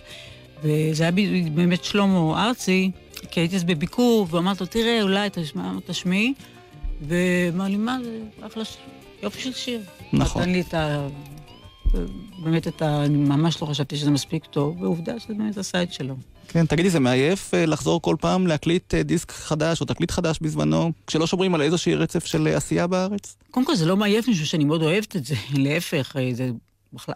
[0.62, 1.12] וזה היה
[1.54, 2.90] באמת שלמה ארצי,
[3.30, 6.34] כי הייתי אז בביקור, ואמרתי לו, תראה, אולי תשמע, תשמעי,
[7.08, 8.80] ואמר לי, מה זה, אחלה שיר,
[9.22, 9.80] יופי של שיר.
[10.12, 10.42] נכון.
[10.42, 11.08] נתן לי את ה...
[12.42, 13.04] באמת את ה...
[13.04, 16.14] אני ממש לא חשבתי שזה מספיק טוב, ועובדה שזה באמת עשה את שלו.
[16.48, 20.38] כן, תגידי, זה מעייף אה, לחזור כל פעם להקליט אה, דיסק חדש או תקליט חדש
[20.42, 23.36] בזמנו, כשלא שומרים על איזושהי רצף של אה, עשייה בארץ?
[23.50, 25.34] קודם כל, זה לא מעייף משום שאני מאוד אוהבת את זה,
[25.64, 26.50] להפך, זה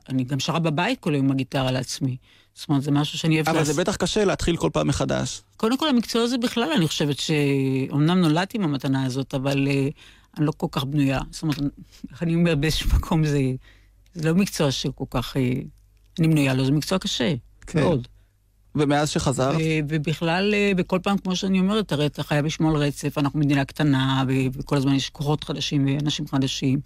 [0.09, 2.17] אני גם שרה בבית כל היום עם הגיטרה לעצמי.
[2.55, 5.43] זאת אומרת, זה משהו שאני אוהבת אבל זה בטח קשה להתחיל כל פעם מחדש.
[5.57, 9.93] קודם כל, המקצוע הזה בכלל, אני חושבת שאומנם נולדתי עם המתנה הזאת, אבל uh,
[10.39, 11.21] אני לא כל כך בנויה.
[11.31, 11.59] זאת אומרת,
[12.11, 13.41] איך אני אומר, באיזשהו מקום זה,
[14.15, 15.37] זה לא מקצוע שכל כך...
[15.37, 15.39] Uh,
[16.19, 17.35] אני בנויה לו, זה מקצוע קשה,
[17.67, 17.81] כן.
[17.81, 18.09] מאוד.
[18.75, 19.57] ומאז שחזרת?
[19.89, 23.65] ובכלל, אה, בכל פעם, כמו שאני אומרת, הרי אתה חייב לשמור על רצף, אנחנו מדינה
[23.65, 26.81] קטנה, וכל הזמן יש כוחות חדשים ואנשים חדשים.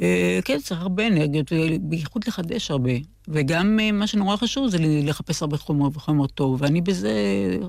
[0.00, 2.92] אה, כן, צריך הרבה אנרגיות, ובייחוד לחדש הרבה.
[3.28, 7.12] וגם אה, מה שנורא חשוב זה לחפש הרבה חומר וחומר טוב, ואני בזה,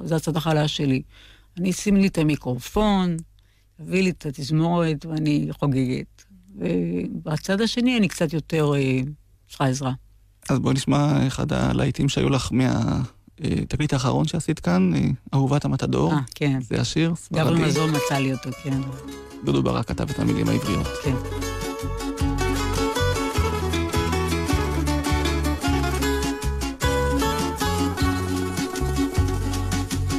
[0.04, 1.02] זה הצד החלש שלי.
[1.58, 3.18] אני, שים לי את המיקרופון,
[3.78, 6.24] תביא לי את התזמורת, ואני חוגגת.
[6.56, 8.72] ובצד השני אני קצת יותר
[9.50, 9.92] צריכה עזרה.
[10.50, 12.52] אז בואי נשמע אחד הלהיטים שהיו לך
[13.40, 15.00] מהתקליט האחרון שעשית כאן, אה,
[15.34, 16.14] אהובת המתדור.
[16.14, 16.60] אה, כן.
[16.62, 17.62] זה השיר, גברי ספרדי.
[17.62, 18.82] מזור מצא לי אותו, כן.
[19.44, 20.88] דודו ברק כתב את המילים העבריות.
[21.04, 21.16] כן.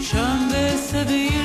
[0.00, 1.35] שם בסביליה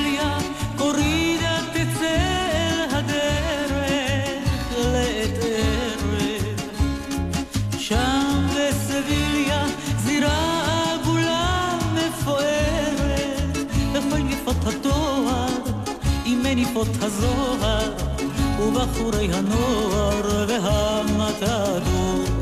[16.82, 17.94] עם מניפות הזוהר
[18.60, 22.41] ובחורי הנוער והמתדור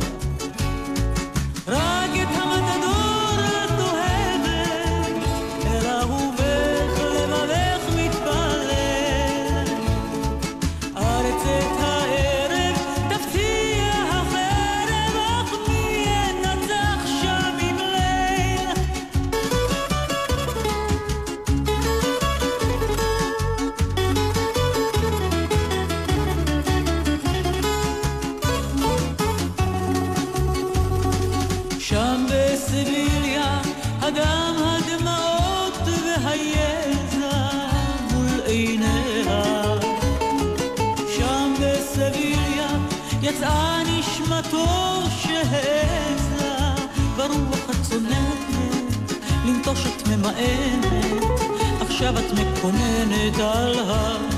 [50.41, 54.28] ממאנת עכשיו את מקוננת על המתדור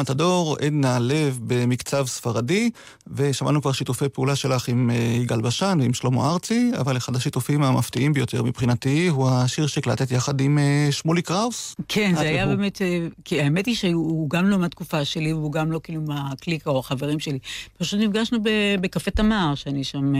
[0.00, 2.70] המתדור, עדנה לב במקצב ספרדי,
[3.06, 7.62] ושמענו כבר שיתופי פעולה שלך עם אה, יגאל בשן ועם שלמה ארצי, אבל אחד השיתופים
[7.62, 11.76] המפתיעים ביותר מבחינתי הוא השיר שהקלטת יחד עם אה, שמולי קראוס.
[11.88, 12.56] כן, זה היה והוא.
[12.56, 16.70] באמת, אה, כי האמת היא שהוא גם לא מהתקופה שלי, והוא גם לא כאילו מהקליקה
[16.70, 17.38] או החברים שלי.
[17.78, 20.12] פשוט נפגשנו ב- בקפה תמר, שאני שם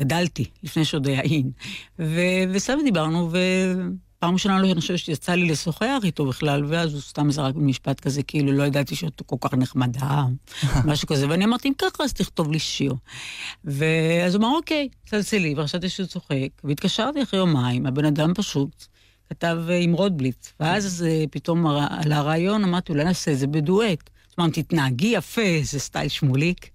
[0.00, 1.50] גדלתי, לפני שעוד היה אין.
[1.98, 3.30] ו- וסתם דיברנו,
[4.22, 8.00] ופעם ראשונה לא, אני חושבת שיצא לי לשוחח איתו בכלל, ואז הוא סתם זרק משפט
[8.00, 10.24] כזה, כאילו לא ידעתי שאת כל כך נחמדה,
[10.88, 12.94] משהו כזה, ואני אמרתי, אם ככה, אז תכתוב לי שיר.
[13.64, 18.86] ואז הוא אמר, אוקיי, צלצלי, וחשבתי שהוא צוחק, והתקשרתי אחרי יומיים, הבן אדם פשוט
[19.28, 24.10] כתב אה, עם רוטבליט, ואז אה, פתאום על הרעיון אמרתי, אולי נעשה את זה בדואט.
[24.40, 26.70] אמרתי, תתנהגי יפה, זה סטייל שמוליק.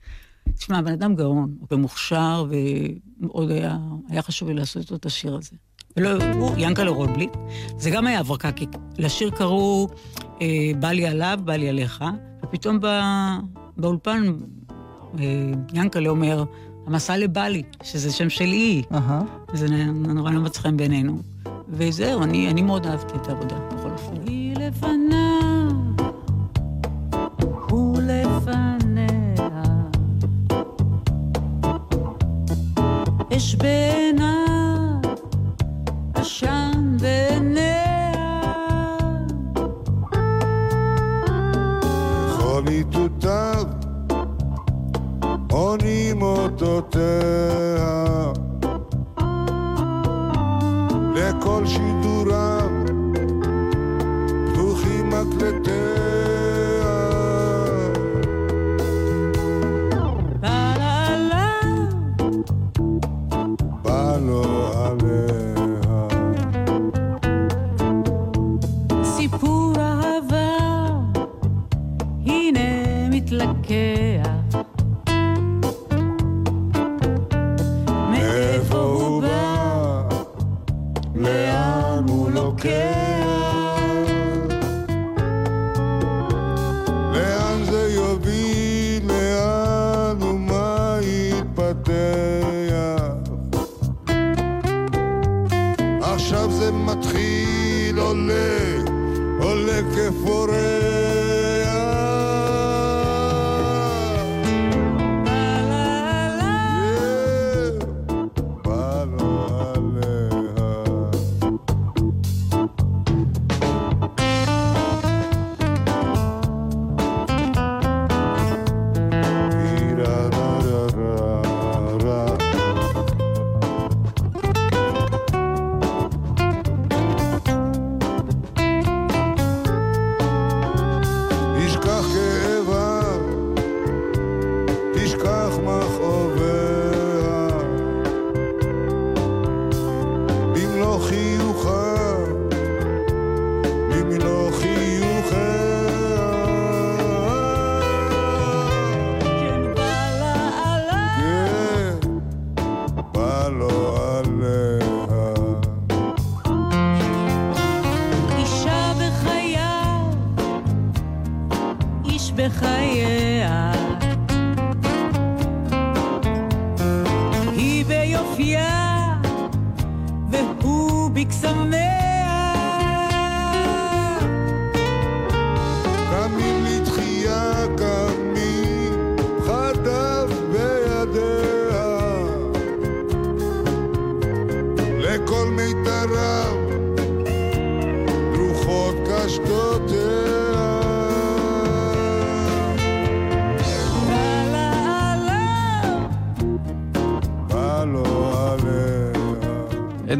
[0.57, 3.77] תשמע, בן אדם גאון, הוא במוכשר, ומאוד היה,
[4.09, 5.55] היה חשוב לי לעשות את השיר הזה.
[5.97, 7.37] ולא, הוא, ינקלה רוטבליט,
[7.77, 8.67] זה גם היה הברקה, כי
[8.97, 9.87] לשיר קראו
[10.41, 12.03] אה, בא לי עליו, בא לי עליך,
[12.43, 13.01] ופתאום בא,
[13.77, 14.33] באולפן
[15.19, 15.25] אה,
[15.73, 16.43] ינקלה אומר,
[16.87, 18.83] המסע לבלי, שזה שם של אי.
[18.91, 19.21] אהה.
[19.53, 21.17] זה נורא לא מצא חן בעינינו.
[21.69, 24.13] וזהו, אני, אני מאוד אהבתי את העבודה, בכל אופן.
[24.25, 25.56] היא לפניו,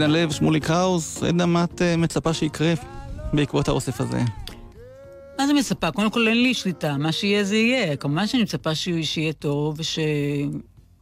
[0.07, 2.73] עדנה לב, שמוליק האוס, עדנה, מה את אה, מצפה שיקרה
[3.33, 4.21] בעקבות האוסף הזה?
[5.39, 5.91] מה זה מצפה?
[5.91, 7.95] קודם כל אין לי שליטה, מה שיהיה זה יהיה.
[7.95, 9.79] כמובן שאני מצפה שיהיה טוב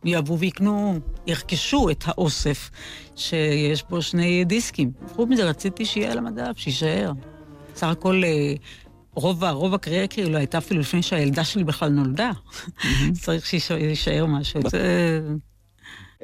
[0.03, 2.69] ושיאהבו ויקנו, ירכשו את האוסף
[3.15, 4.91] שיש בו שני דיסקים.
[5.15, 7.11] חוץ מזה רציתי שיהיה על המדף, שיישאר.
[7.75, 8.53] סך הכל אה,
[9.15, 12.31] רוב, רוב הקריירה כאילו הייתה אפילו לפני שהילדה שלי בכלל נולדה.
[13.23, 14.61] צריך שיישאר משהו.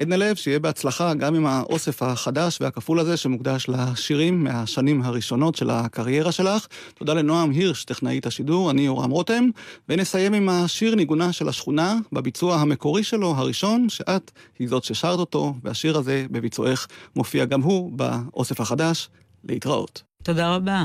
[0.02, 5.70] עדנה לב, שיהיה בהצלחה גם עם האוסף החדש והכפול הזה שמוקדש לשירים מהשנים הראשונות של
[5.70, 6.68] הקריירה שלך.
[6.94, 9.44] תודה לנועם הירש, טכנאית השידור, אני יורם רותם,
[9.90, 15.54] ונסיים עם השיר ניגונה של השכונה, בביצוע המקורי שלו, הראשון, שאת היא זאת ששרת אותו,
[15.64, 19.10] והשיר הזה בביצועך מופיע גם הוא באוסף החדש.
[19.44, 20.04] להתראות.
[20.24, 20.84] תודה רבה.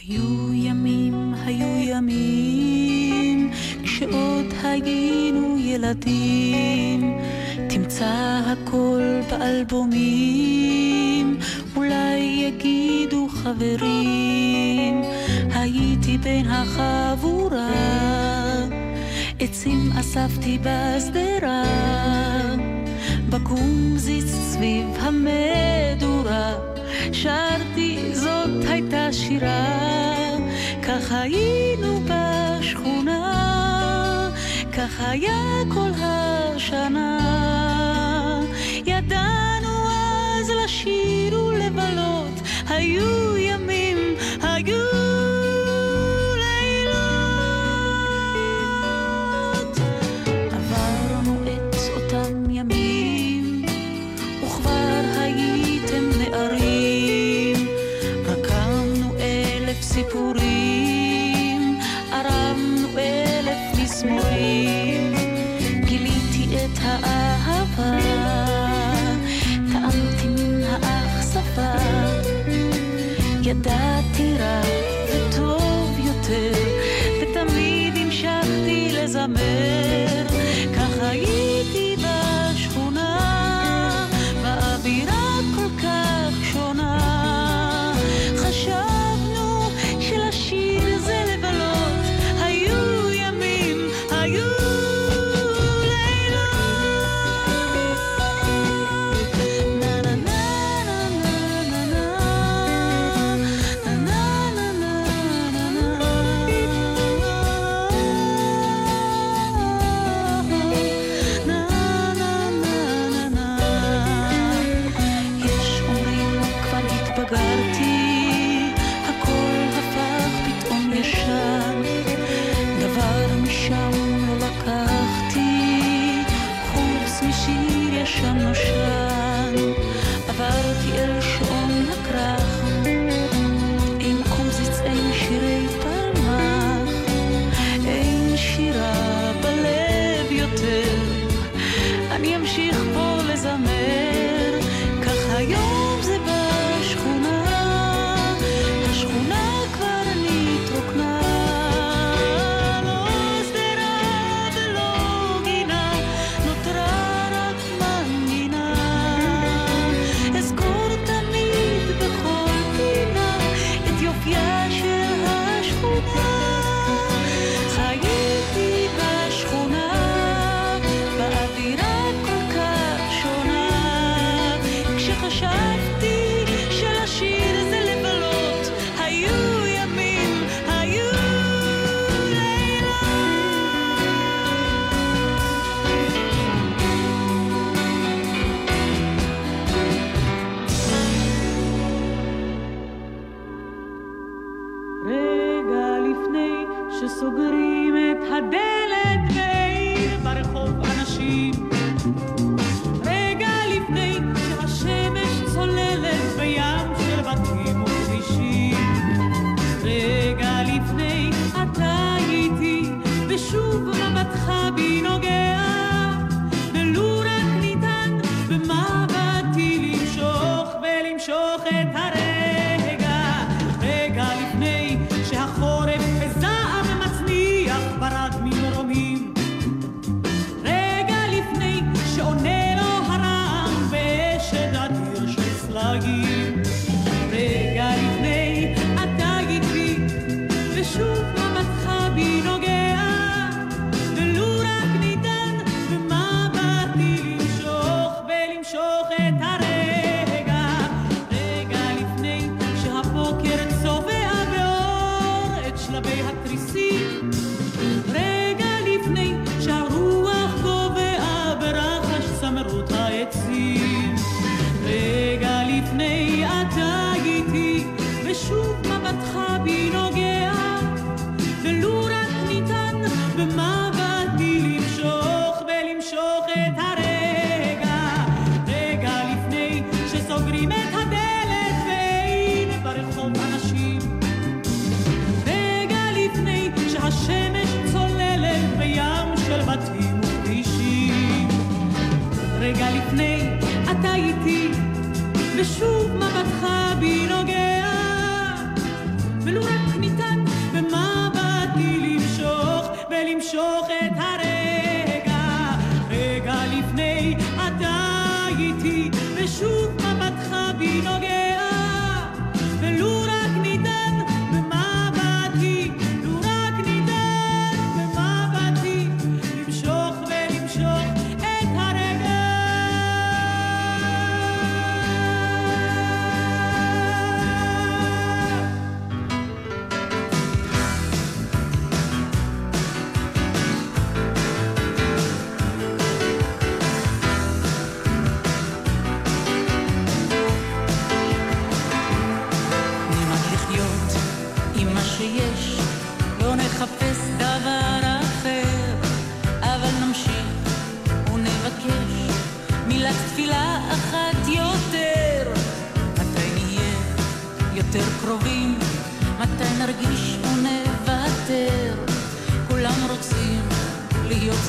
[0.00, 3.50] היו ימים, היו ימים,
[3.84, 7.18] כשעוד היינו ילדים,
[7.92, 10.46] תמצא הכל באלבומים,
[11.76, 15.02] אולי יגידו חברים,
[15.54, 17.70] הייתי בין החבורה,
[19.40, 21.64] עצים אספתי בשדרה,
[23.28, 26.54] בקומזיץ סביב המדורה,
[27.12, 30.36] שרתי זאת הייתה שירה,
[30.82, 33.20] כך היינו בשכונה,
[34.72, 37.41] כך היה כל השנה.
[41.82, 43.36] ולבלות, היו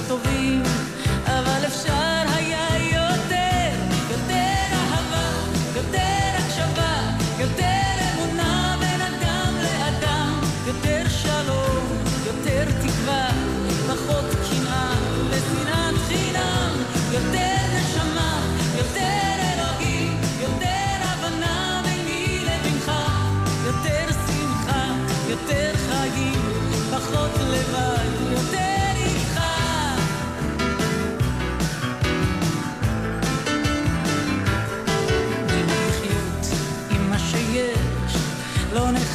[0.07, 0.42] להיות טובים,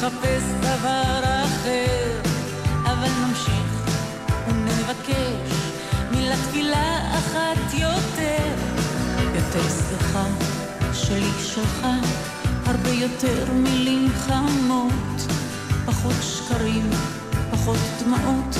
[0.09, 2.21] נחפש דבר אחר,
[2.83, 3.91] אבל נמשיך
[4.47, 5.51] ונבקש
[6.11, 8.55] מילה תפילה אחת יותר,
[9.35, 10.25] יותר שיחה
[10.93, 11.87] שלי שלך,
[12.65, 15.21] הרבה יותר מילים חמות,
[15.85, 16.89] פחות שקרים,
[17.51, 18.55] פחות דמעות,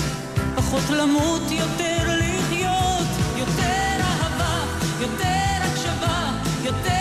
[0.56, 4.66] פחות למות, יותר לחיות, יותר אהבה,
[5.02, 6.32] יותר הקשבה,
[6.64, 6.99] יותר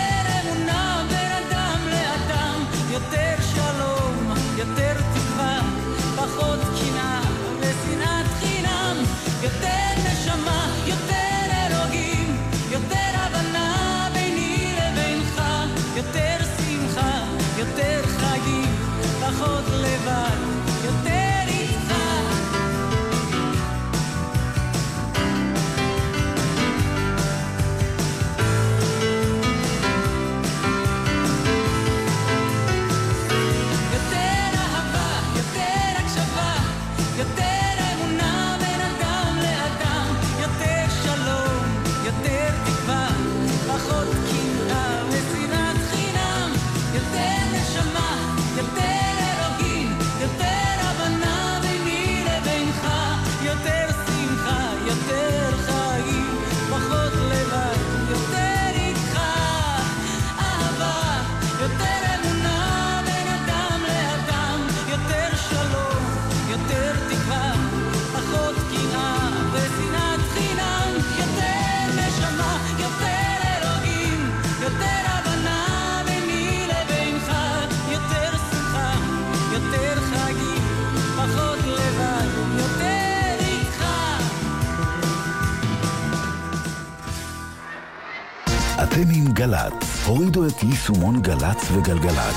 [90.49, 92.35] את יישומון גל"צ וגלגלצ.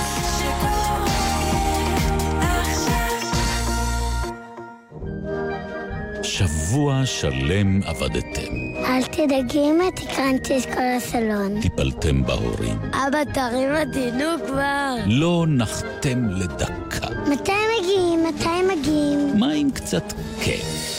[6.23, 8.53] שבוע שלם עבדתם,
[8.85, 11.61] אל תדאגי אמא, תקרנתי את כל הסלון.
[11.61, 14.95] טיפלתם בהורים, אבא, תרים אותי, נו כבר.
[15.07, 17.07] לא נחתם לדקה.
[17.31, 18.25] מתי מגיעים?
[18.29, 19.39] מתי מגיעים?
[19.39, 20.93] מה עם קצת כיף?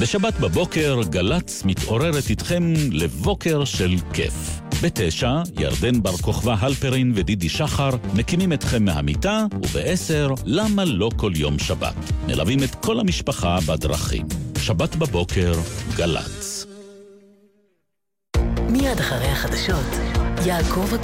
[0.00, 4.61] בשבת בבוקר גל"צ מתעוררת איתכם לבוקר של כיף.
[4.82, 11.58] בתשע, ירדן בר כוכבא הלפרין ודידי שחר מקימים אתכם מהמיטה, ובעשר, למה לא כל יום
[11.58, 11.94] שבת?
[12.26, 14.26] מלווים את כל המשפחה בדרכים.
[14.58, 15.52] שבת בבוקר,
[15.96, 16.66] גל"צ.
[18.68, 19.86] מיד אחרי החדשות,
[20.46, 20.94] יעקב.